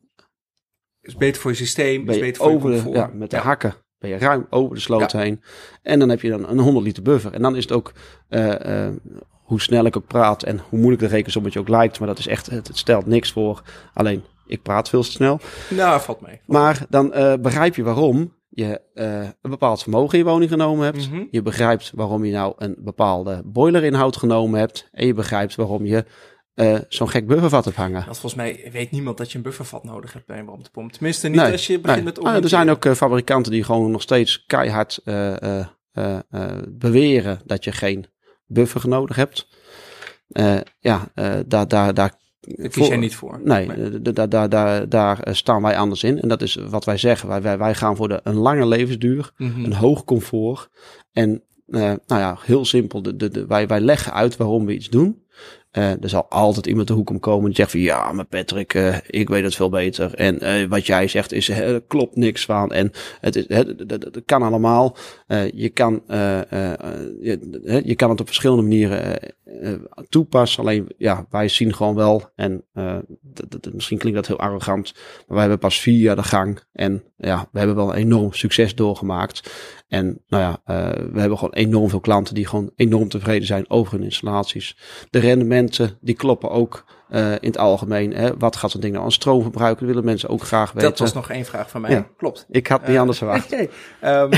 [1.01, 2.95] Is beter voor je systeem, is beter voor over je comfort.
[2.95, 3.41] ja, met de Ja.
[3.41, 5.41] hakken ben je ruim over de sloot heen.
[5.81, 7.33] En dan heb je dan een 100 liter buffer.
[7.33, 7.93] En dan is het ook,
[8.29, 8.93] eh, eh,
[9.43, 11.99] hoe snel ik ook praat en hoe moeilijk de rekensommetje ook lijkt.
[11.99, 13.63] Maar dat is echt, het, het stelt niks voor.
[13.93, 15.39] Alleen, ik praat veel te snel.
[15.69, 16.41] Nou, valt mee.
[16.45, 18.81] Maar dan eh, begrijp je waarom je
[19.41, 21.09] een bepaald vermogen in je woning genomen hebt.
[21.09, 21.23] Mhm.
[21.31, 24.89] Je begrijpt waarom je nou een bepaalde boilerinhoud genomen hebt.
[24.91, 26.05] En je begrijpt waarom je
[26.61, 28.05] eh, zo'n gek buffervat hebt hangen.
[28.05, 30.91] Want volgens mij weet niemand dat je een buffervat nodig hebt bij een warmtepomp.
[30.91, 32.13] Tenminste, niet als je begint nee.
[32.13, 35.63] met Ah, Er zijn ook eh, fabrikanten die gewoon nog steeds keihard eh,
[36.69, 38.05] beweren dat je geen
[38.45, 39.47] buffer nodig hebt.
[40.79, 41.11] Ja,
[41.45, 43.39] daar, daar, daar Daar kies jij niet voor.
[43.43, 46.21] Nee, daar, daar, daar eh, staan wij anders in.
[46.21, 47.29] En dat is wat wij zeggen.
[47.29, 49.63] Wij, wij, wij gaan voor de, een lange levensduur, Mhm.
[49.63, 50.69] een hoog comfort.
[51.11, 53.01] En nou ja, heel simpel.
[53.01, 55.23] De, de, de, wij, wij leggen uit waarom we iets doen.
[55.71, 58.73] Eh, er zal altijd iemand de hoek om komen die zegt van ja, maar Patrick,
[58.73, 60.13] eh, ik weet het veel beter.
[60.13, 61.51] En eh, wat jij zegt is,
[61.87, 62.71] klopt niks van.
[62.71, 62.91] En
[63.21, 64.95] het, is, het kan allemaal.
[65.31, 66.77] Eh, je, kan, eh, eh, eh,
[67.21, 69.19] je, je kan het op verschillende manieren
[70.09, 70.63] toepassen.
[70.63, 72.29] Alleen ja, wij zien gewoon wel.
[72.35, 72.63] En
[73.73, 74.93] misschien klinkt dat heel arrogant.
[74.93, 76.59] Maar wij hebben pas vier jaar de gang.
[76.73, 79.51] En ja, we hebben wel een enorm succes doorgemaakt.
[79.87, 80.61] En nou ja,
[81.11, 84.77] we hebben gewoon enorm veel klanten die gewoon enorm tevreden zijn over hun installaties.
[85.09, 86.85] De rendementen, die kloppen ook
[87.17, 88.13] in het algemeen.
[88.13, 88.37] Hè.
[88.37, 89.79] Wat gaat zo'n ding nou aan stroom verbruiken?
[89.79, 90.89] Dat willen mensen ook graag weten.
[90.89, 91.91] Dat was nog één vraag van mij.
[91.91, 92.07] Ja.
[92.17, 92.45] Klopt.
[92.49, 93.55] Ik had niet Eh, anders verwacht.
[93.99, 94.31] Ehm,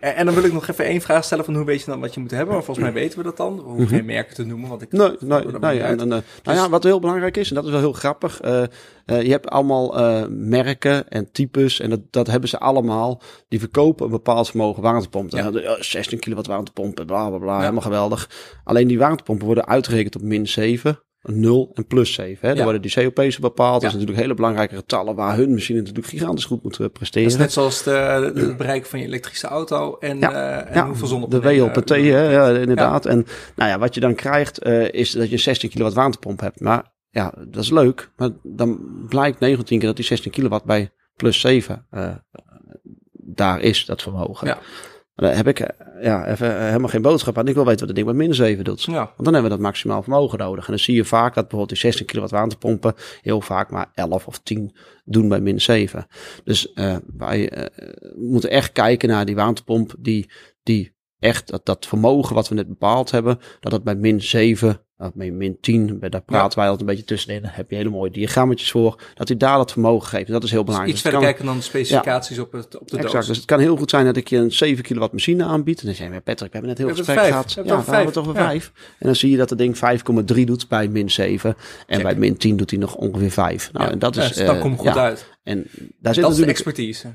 [0.00, 2.00] en, en dan wil ik nog even één vraag stellen van hoe weet je dan
[2.00, 2.54] wat je moet hebben.
[2.54, 3.56] Maar volgens mij weten we dat dan.
[3.56, 4.92] We hoeven geen merken te noemen, want ik...
[4.92, 5.00] Mhm.
[5.02, 5.80] Nee, nee, nee.
[5.80, 8.40] En, en, eh, nou ja, wat heel belangrijk is, en dat is wel heel grappig.
[8.40, 13.20] eh, eh, je hebt allemaal eh, merken en types, en dat, dat hebben ze allemaal.
[13.48, 15.30] Die verkopen een bepaald vermogen warmtepomp.
[15.30, 15.70] Dan Ja.
[15.70, 17.60] oh, 16 kilowatt warmtepomp, bla bla bla, Ja.
[17.60, 18.30] helemaal geweldig.
[18.64, 20.98] Alleen die warmtepompen worden uitgerekend op min 7.
[21.26, 22.48] 0 en plus 7.
[22.48, 22.62] Hè?
[22.62, 23.80] Worden die COP's bepaald.
[23.80, 27.22] Dat is natuurlijk hele belangrijke getallen waar hun machine natuurlijk gigantisch goed moet eh, presteren.
[27.28, 30.74] Dat is net zoals de, de- het bereik van je elektrische auto en, eh, en
[30.74, 31.64] Ja, hoeveel de zonnepanelen.
[31.72, 33.06] WLPT, hè, ja, inderdaad.
[33.06, 36.40] En nou ja, wat je dan krijgt, eh, is dat je een 16 kilowatt warmtepomp
[36.40, 36.60] hebt.
[36.60, 38.10] Maar ja, dat is leuk.
[38.16, 42.08] Maar dan blijkt 9 van 10 keer dat die 16 kilowatt bij plus 7 eh,
[43.12, 44.46] daar is, dat vermogen.
[44.46, 44.58] Ja.
[45.14, 47.48] Daar heb ik eh, ja, even eh, helemaal geen boodschap aan.
[47.48, 48.82] Ik wil weten wat het ding bij min 7 doet.
[48.82, 48.94] Ja.
[48.94, 50.64] Want dan hebben we dat maximaal vermogen nodig.
[50.64, 54.26] En dan zie je vaak dat bijvoorbeeld die 16 kilowatt warmtepompen heel vaak maar 11
[54.26, 56.06] of 10 doen bij min 7.
[56.44, 57.70] Dus eh, wij
[58.16, 60.30] moeten echt kijken naar die warmtepomp die,
[60.62, 60.93] die
[61.24, 65.30] echt dat, dat vermogen wat we net bepaald hebben, dat het bij min 7 uh,
[65.32, 67.42] min 10, daar praten wij altijd een beetje tussenin.
[67.42, 69.02] Daar heb je hele mooie diagrammetjes voor.
[69.14, 70.30] Dat hij daar dat vermogen geeft.
[70.30, 70.94] Dat is heel belangrijk.
[70.94, 73.14] Dus iets verder kijken dan de specificaties op, het, op de exact.
[73.14, 73.26] doos.
[73.26, 75.80] Dus het kan heel goed zijn dat ik je een 7 kilowatt machine aanbied.
[75.80, 77.46] En dan zeg je, Patrick, we hebben net heel We veel gesprek gehad.
[77.46, 78.24] We hebben Ja, toch we hebben vijf.
[78.26, 78.48] toch een Ja.
[78.48, 78.72] 5.
[78.98, 79.76] En dan zie je dat het ding
[80.38, 81.56] 5,3 doet bij min 7.
[81.86, 82.02] En Check.
[82.02, 83.72] bij min 10 doet hij nog ongeveer 5.
[83.72, 84.28] Nou, en dat is...
[84.28, 85.26] dus dan eh, komt goed uit.
[85.42, 87.08] En daar zit Dat is de natuurlijk expertise.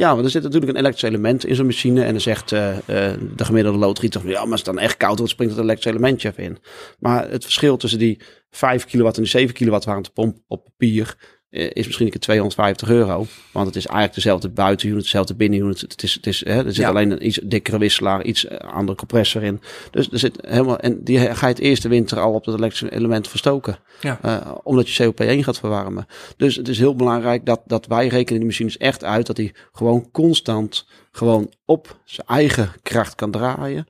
[0.00, 2.04] Ja, want er zit natuurlijk een elektrisch element in zo'n machine.
[2.04, 5.16] En dan zegt eh, eh, de gemiddelde loodgieter, ja, maar als het dan echt koud
[5.16, 6.58] wordt, springt het elektrische elementje even in.
[6.98, 8.20] Maar het verschil tussen die
[8.50, 11.16] 5 kilowatt en die 7 kilowatt warmtepomp op papier
[11.50, 13.26] is misschien een keer 250 euro.
[13.52, 15.80] Want het is eigenlijk dezelfde buitenunit, dezelfde binnenunit.
[15.80, 16.88] Het is, het is, hè, er zit Ja.
[16.88, 19.60] alleen een iets dikkere wisselaar, iets eh, andere compressor in.
[19.90, 22.92] Dus er zit helemaal, en die ga je het eerste winter al op dat elektrische
[22.96, 23.78] element verstoken.
[24.00, 24.18] Ja.
[24.22, 26.06] Eh, omdat je COP1 gaat verwarmen.
[26.36, 29.54] Dus het is heel belangrijk dat, dat wij rekenen die machines echt uit dat hij
[29.72, 33.86] gewoon constant gewoon op zijn eigen kracht kan draaien.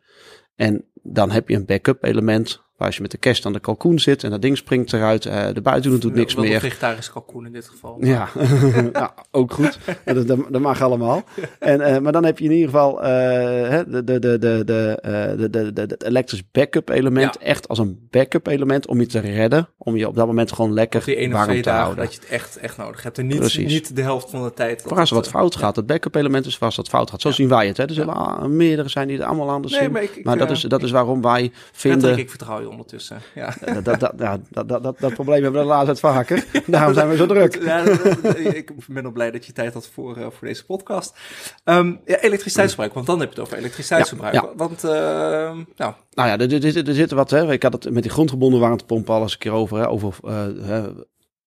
[0.56, 3.99] En dan heb je een backup element als je met de kerst aan de kalkoen
[3.99, 6.61] zit en dat ding springt eruit, eh, de buitendoet doet niks Wel een meer.
[6.61, 7.97] vegetarische kalkoen in dit geval.
[8.01, 8.28] Ja,
[8.93, 9.78] ja, ook goed.
[10.05, 11.22] Dat, dat, dat mag allemaal.
[11.59, 13.09] En, eh, maar dan heb je in ieder geval eh,
[13.89, 14.99] de, de, de, de, de,
[15.37, 17.37] de, de, de, het elektrisch backup element.
[17.41, 17.47] Ja.
[17.47, 19.68] Echt als een backup element om je te redden.
[19.78, 22.05] Om je op dat moment gewoon lekker die of warm te dagen houden.
[22.05, 23.18] dat je het echt, echt nodig hebt.
[23.18, 23.72] En niet, Precies.
[23.72, 24.83] niet de helft van de tijd.
[24.87, 27.20] Voor als wat fout gaat, het backup element is voor als wat fout gaat.
[27.20, 27.76] Zo zien wij het.
[27.76, 27.85] Hè.
[27.85, 29.93] Er zullen meerdere zijn die er allemaal anders Nee, zien.
[29.93, 32.18] maar ik- dat, is, dat is waarom wij vinden...
[32.18, 33.20] ik vertrouw je ondertussen.
[33.34, 33.54] Ja.
[33.64, 36.44] Dat, dat, dat, dat, dat, dat, dat probleem hebben we de laatste tijd vaker.
[36.66, 37.62] Daarom zijn we zo druk.
[37.62, 37.84] Ja,
[38.34, 41.18] ik ben ook blij dat je tijd had voor, eh, voor deze podcast.
[41.64, 43.88] Ehm, ja, elektriciteitsverbruik, want dan heb je het over.
[43.88, 44.48] Ja, ja.
[44.56, 44.82] Want,
[45.76, 47.30] nou, Nou ja, er, er, er, zitten wat.
[47.30, 47.52] Hè.
[47.52, 49.78] Ik had het met die grondgebonden warmtepomp al eens een keer over.
[49.78, 50.86] Hè, over eh,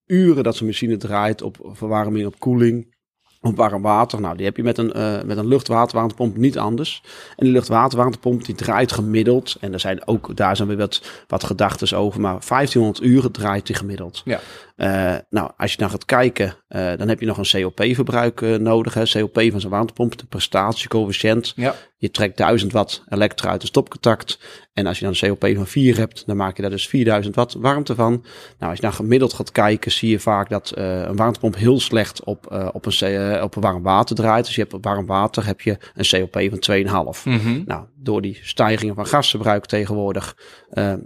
[0.05, 2.92] uren dat zo'n machine draait op verwarming, op koeling.
[3.45, 4.21] Op warm water.
[4.21, 7.03] Nou, die heb je met een, eh met een luchtwaterwarmtepomp niet anders.
[7.35, 9.57] En die luchtwaterwarmtepomp die draait gemiddeld.
[9.59, 12.21] En er zijn ook, daar zijn weer wat, wat gedachten over.
[12.21, 14.21] Maar 1500 uur draait die gemiddeld.
[14.25, 14.39] Ja.
[14.83, 18.55] Eh, nou, als je dan gaat kijken, eh, dan heb je nog een COP-verbruik eh,
[18.55, 18.93] nodig.
[18.93, 19.03] Hè.
[19.03, 21.53] COP van zo'n warmtepomp, de prestatiecoëfficiënt.
[21.55, 24.39] ja, Je trekt 1000 watt elektra uit de stopcontact.
[24.73, 27.35] En als je dan een COP van 4 hebt, dan maak je daar dus 4000
[27.35, 28.11] watt warmte van.
[28.59, 32.23] Nou, als je dan gemiddeld gaat kijken, zie je vaak dat een warmtepomp heel slecht
[32.23, 34.45] op, op, een, op een warm water draait.
[34.45, 36.59] Dus je hebt op warm water heb je een COP van
[37.15, 37.23] 2,5.
[37.23, 37.61] Mhm.
[37.65, 40.37] Nou, door die stijgingen van gasverbruik tegenwoordig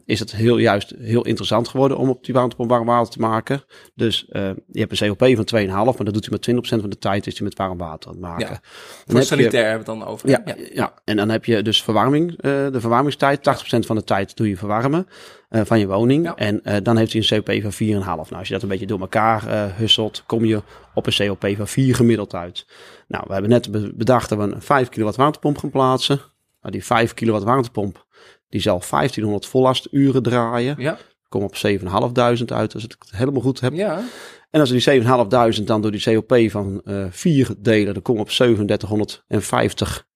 [0.05, 3.63] is het heel juist heel interessant geworden om op die warmtepomp warm water te maken.
[3.95, 6.89] Dus eh, je hebt een COP van 2,5, maar dat doet hij met 20% van
[6.89, 8.45] de tijd is hij met warm water aan het maken.
[8.45, 8.49] Ja.
[8.51, 8.59] Dan
[9.05, 10.29] voor heb je- sanitair hebben we het dan over.
[10.29, 10.41] ja,
[10.73, 10.93] ja.
[11.03, 12.41] en dan heb je dus verwarming, eh,
[12.71, 13.43] de verwarmingstijd.
[13.43, 15.07] 80% van de tijd doe je verwarmen
[15.49, 16.25] eh, van je woning.
[16.25, 16.35] Ja.
[16.35, 18.29] En dan heeft hij een COP van 4,5.
[18.29, 19.43] Nou, als je dat een beetje door elkaar
[19.77, 20.61] husselt, kom je
[20.93, 22.65] op een COP van 4 gemiddeld uit.
[23.07, 26.15] Nou, we hebben net be- bedacht dat we een 5 kilowatt warmtepomp gaan plaatsen.
[26.61, 28.05] Nou, die 5 kilowatt warmtepomp,
[28.49, 30.75] die zal 1500 vollasturen draaien.
[30.77, 30.97] Ja,
[31.29, 31.87] Kom op 7.500
[32.45, 33.73] uit als ik het helemaal goed heb.
[33.73, 34.03] ja.
[34.49, 35.01] En als we die
[35.61, 40.07] 7.500 dan door die COP van eh 4 delen, dan kom op 3750.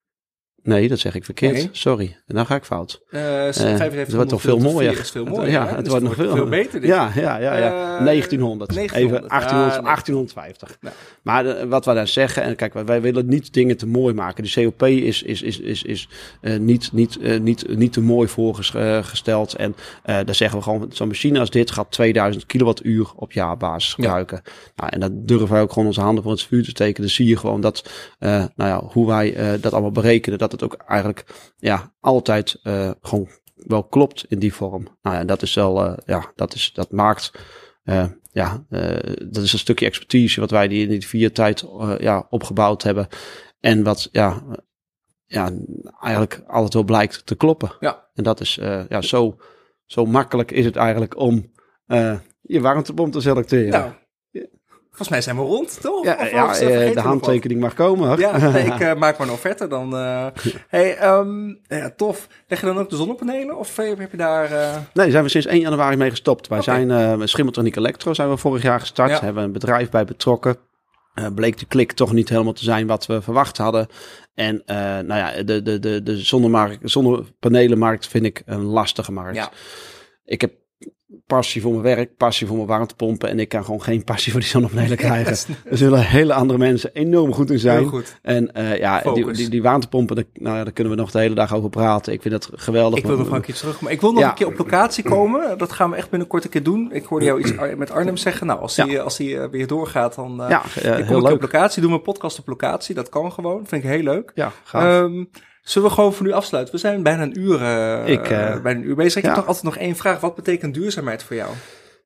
[0.64, 1.53] Nee, dat zeg ik verkeerd.
[1.53, 1.70] Nee.
[1.72, 3.01] Sorry, en dan ga ik fout.
[3.09, 4.91] Eh, het 75 wordt toch veel mooier.
[4.91, 5.51] vier is veel Het- mooier.
[5.51, 6.86] ja, het Dus wordt nog veel- veel beter.
[6.86, 7.97] Ja, ja, ja, ja.
[7.97, 8.74] Eh, 1900.
[8.74, 9.24] 1900.
[9.24, 9.91] Even 1800, Ah, nee.
[9.91, 10.78] 1850.
[10.82, 10.91] Ja.
[11.22, 14.43] Maar eh, wat wij dan zeggen, en kijk, wij, willen niet dingen te mooi maken.
[14.43, 16.07] De COP is, is, is, is, is
[16.41, 19.53] eh, niet, niet, eh, niet, niet te mooi voorgesteld.
[19.55, 23.89] En eh daar zeggen we gewoon, zo'n machine als dit gaat 2000 kilowattuur op jaarbasis
[23.89, 24.03] Ja.
[24.03, 24.41] gebruiken.
[24.76, 27.03] Nou, en dat durven wij ook gewoon onze handen voor het vuur te steken.
[27.03, 27.89] Dus zie je gewoon dat,
[28.20, 31.25] eh, nou ja, hoe wij eh, dat allemaal berekenen, dat het ook eigenlijk
[31.57, 34.87] ja, altijd eh, gewoon wel klopt in die vorm.
[35.01, 37.31] Nou ja, dat is wel, eh, ja, dat, is, dat maakt,
[37.83, 38.65] eh, ja,
[39.29, 41.65] dat is een stukje expertise wat wij die in die vier tijd
[41.97, 43.07] ja, opgebouwd hebben.
[43.59, 44.43] En wat, ja,
[45.25, 45.51] ja,
[45.99, 47.71] eigenlijk altijd wel blijkt te kloppen.
[47.79, 48.09] Ja.
[48.13, 48.55] En dat is,
[48.89, 49.37] ja, zo,
[49.85, 51.51] zo makkelijk is het eigenlijk om
[52.41, 53.69] je warmtepomp te selecteren.
[53.69, 53.91] Nou,
[54.91, 56.03] volgens mij zijn we rond, toch?
[56.05, 58.19] ja, Of- ja, of eh, de handtekening mag komen.
[58.19, 59.95] Ja, nee, ik eh, maak maar een offerte dan.
[59.95, 60.25] eh
[60.67, 62.27] hey, ehm, ja, tof.
[62.47, 63.57] Leg je dan ook de zonnepanelen?
[63.57, 64.49] Of heb je daar...
[64.49, 66.47] Nee, daar zijn we sinds 1 januari mee gestopt.
[66.47, 66.71] Wij Oké.
[66.71, 69.09] zijn Schimmeltechniek Electro zijn we vorig jaar gestart.
[69.09, 69.19] Ja.
[69.19, 70.57] Hebben een bedrijf bij betrokken.
[71.35, 73.87] Bleek de klik toch niet helemaal te zijn wat we verwacht hadden.
[74.33, 79.35] En nou ja, de, de, de, de zonnemarkt, zonnepanelenmarkt vind ik een lastige markt.
[79.35, 79.49] Ja.
[80.25, 80.53] Ik heb
[81.27, 83.29] passie voor mijn werk, passie voor mijn warmtepompen.
[83.29, 85.55] En ik kan gewoon geen passie voor die zonnepanelen krijgen.
[85.71, 87.86] Er zullen hele andere mensen enorm goed in zijn.
[87.88, 88.19] Goed.
[88.21, 91.19] En eh, ja, die, die, die warmtepompen, daar, nou ja, daar kunnen we nog de
[91.19, 92.13] hele dag over praten.
[92.13, 92.99] Ik vind dat geweldig.
[92.99, 93.82] Ik wil nog een keer terug.
[93.82, 94.29] Maar ik wil nog Ja.
[94.29, 95.57] een keer op locatie komen.
[95.57, 96.89] Dat gaan we echt binnenkort een keer doen.
[96.91, 98.47] Ik hoorde jou iets met Arnhem zeggen.
[98.47, 100.61] Nou, als hij als eh, weer doorgaat, dan eh, Ja,
[100.97, 101.82] dan kom ik op locatie.
[101.82, 102.95] Doen we een podcast op locatie.
[102.95, 103.67] Dat kan gewoon.
[103.67, 104.32] Vind ik heel leuk.
[104.36, 104.84] Ja, gaaf.
[104.84, 105.23] Ehm,
[105.62, 106.74] Zullen we gewoon voor nu afsluiten?
[106.74, 109.16] We zijn bijna een uur, uh, ik, uh, bijna een uur bezig.
[109.16, 109.28] Ik ja.
[109.28, 110.20] heb toch altijd nog één vraag.
[110.20, 111.51] Wat betekent duurzaamheid voor jou?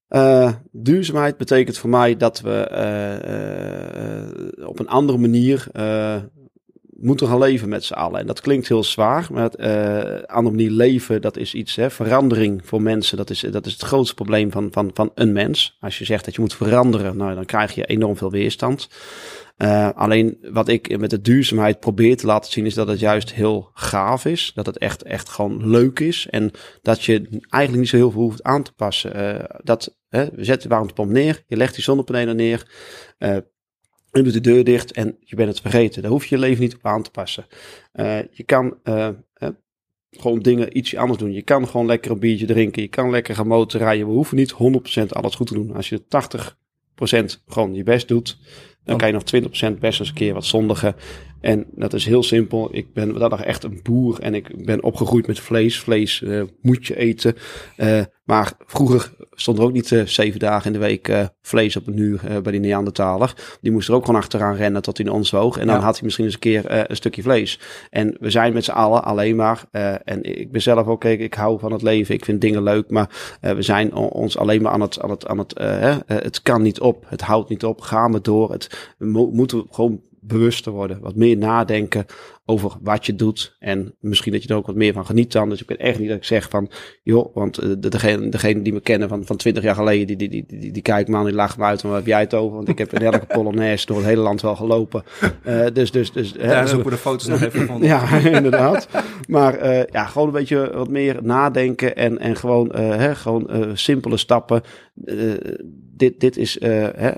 [0.10, 2.68] Uh, duurzaamheid betekent voor mij dat we
[4.66, 5.68] op een andere manier
[7.00, 8.20] moeten gaan leven met z'n allen.
[8.20, 12.62] En dat klinkt heel zwaar, maar uh, andere manier leven, dat is iets, hè, verandering
[12.64, 15.78] voor mensen, dat is, dat is het grootste probleem van, van, van een mens.
[15.80, 18.88] Als je zegt dat je moet veranderen, nou, dan krijg je enorm veel weerstand.
[19.58, 23.34] Uh, alleen wat ik met de duurzaamheid probeer te laten zien, is dat het juist
[23.34, 24.52] heel gaaf is.
[24.56, 26.28] Dat het echt, echt gewoon leuk is.
[26.30, 26.52] En
[26.82, 29.16] dat je eigenlijk niet zo heel veel hoeft aan te passen.
[29.16, 32.68] Uh, dat, we zetten de warmtepomp neer, je legt die zonnepanelen neer.
[33.20, 33.38] Uh,
[34.12, 36.02] je doet de deur dicht en je bent het vergeten.
[36.02, 37.46] Daar hoef je je leven niet op aan te passen.
[38.32, 38.78] Je kan
[40.20, 41.34] gewoon dingen ietsje anders doen.
[41.34, 42.82] Je kan gewoon lekker een biertje drinken.
[42.82, 44.08] Je kan lekker gaan motorrijden.
[44.08, 44.56] We hoeven niet 100%
[45.10, 45.76] alles goed te doen.
[45.76, 48.38] Als je 80% gewoon je best doet,
[48.86, 49.24] dan kan je nog
[49.76, 50.96] 20% best eens een keer wat zondigen.
[51.42, 52.70] En dat is heel simpel.
[52.72, 55.80] Ik ben dat nog echt een boer en ik ben opgegroeid met vlees.
[55.80, 57.36] Vlees uh, moet je eten.
[57.78, 61.88] Uh, maar vroeger stond er ook niet uh, zeven dagen in de week vlees op
[61.88, 63.58] een uur bij die Neandertaler.
[63.62, 65.58] Die moest er ook gewoon achteraan rennen tot hij ons woog.
[65.58, 65.82] En dan ja.
[65.82, 67.60] had hij misschien eens een keer een stukje vlees.
[67.90, 69.64] En we zijn met z'n allen alleen maar.
[70.04, 72.16] en ik ben zelf ook, kijk, ik hou van het leven.
[72.16, 72.90] Ik vind dingen leuk.
[72.90, 75.54] Maar we zijn ons alleen maar aan het, aan het, aan het,
[76.06, 77.06] het kan niet op.
[77.08, 77.82] Het houdt niet op.
[77.82, 78.52] Gaan we door.
[78.52, 81.00] Het we mo moeten gewoon bewuster worden.
[81.02, 82.06] Wat meer nadenken
[82.48, 83.56] over wat je doet.
[83.60, 85.50] En misschien dat je er ook wat meer van geniet dan.
[85.50, 86.70] Dus ik ben echt niet dat ik zeg van,
[87.04, 90.30] joh, want uh, degene, degene die me kennen van, van 20 jaar geleden, die, die,
[90.30, 91.82] die, die, die kijkt me aan, die lacht me uit.
[91.82, 92.56] Waar heb jij het over?
[92.56, 95.04] Want ik heb in elke Polonaise door het hele land wel gelopen.
[95.48, 96.34] Uh, dus, dus, dus.
[96.34, 97.82] Daar zoeken we de foto's nog even van.
[97.92, 98.88] ja, inderdaad.
[99.28, 104.18] Maar uh, ja, gewoon een beetje wat meer nadenken en, en gewoon, hè, gewoon simpele
[104.18, 104.62] stappen.
[105.96, 107.10] dit, dit is, hè,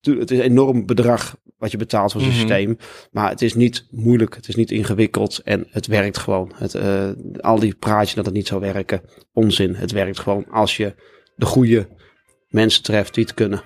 [0.00, 2.48] het is een enorm bedrag wat je betaalt voor zo'n mm -hmm.
[2.48, 2.76] systeem.
[3.10, 6.52] Maar het is niet moeilijk, het is niet ingewikkeld en het werkt gewoon.
[6.54, 7.08] Het, uh,
[7.40, 9.00] al die praatjes dat het niet zou werken,
[9.32, 9.74] onzin.
[9.74, 10.94] Het werkt gewoon als je
[11.36, 11.88] de goede
[12.48, 13.62] mensen treft die het kunnen.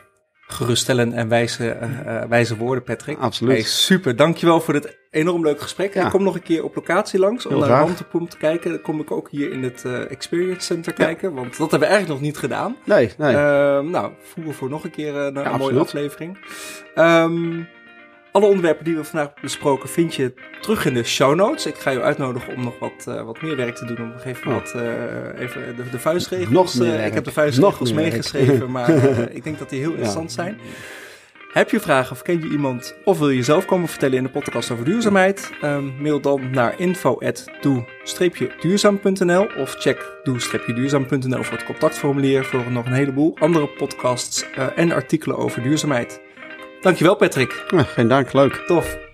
[0.47, 3.19] Geruststellend en wijze, uh, wijze woorden, Patrick.
[3.19, 3.53] Absoluut.
[3.53, 5.95] Hey, super, dankjewel voor dit enorm leuk gesprek.
[5.95, 6.05] Ja.
[6.05, 7.69] Ik kom nog een keer op locatie langs om naar.
[7.69, 8.71] Ramtepomp te kijken.
[8.71, 11.05] Dan kom ik ook hier in het uh, Experience Center ja.
[11.05, 12.77] kijken, want dat hebben we eigenlijk nog niet gedaan.
[12.85, 13.35] Nee, nee.
[13.35, 13.39] Uh,
[13.81, 16.39] nou, voeren voor nog een keer uh, een mooie aflevering.
[16.95, 17.69] Um,
[18.33, 21.67] alle onderwerpen die we vandaag besproken vind je terug in de show notes.
[21.67, 24.01] Ik ga je uitnodigen om nog wat, uh, wat meer werk te doen.
[24.01, 24.55] Om nog even, oh.
[24.55, 24.83] wat, uh,
[25.39, 26.51] even de, de vuistregels.
[26.51, 28.91] Nog uh, ik heb de vuistregels meegeschreven, maar
[29.35, 30.43] ik denk dat die heel interessant ja.
[30.43, 30.59] zijn.
[31.53, 34.29] Heb je vragen of ken je iemand of wil je zelf komen vertellen in de
[34.29, 35.51] podcast over duurzaamheid?
[35.65, 43.37] Um, mail dan naar info@doe-duurzaam.nl of check doe-duurzaam.nl voor het contactformulier voor nog een heleboel
[43.39, 44.45] andere podcasts
[44.77, 46.21] en artikelen over duurzaamheid.
[46.83, 47.65] Dankjewel Patrick.
[47.71, 48.63] Ja, geen dank, leuk.
[48.67, 49.10] Tof.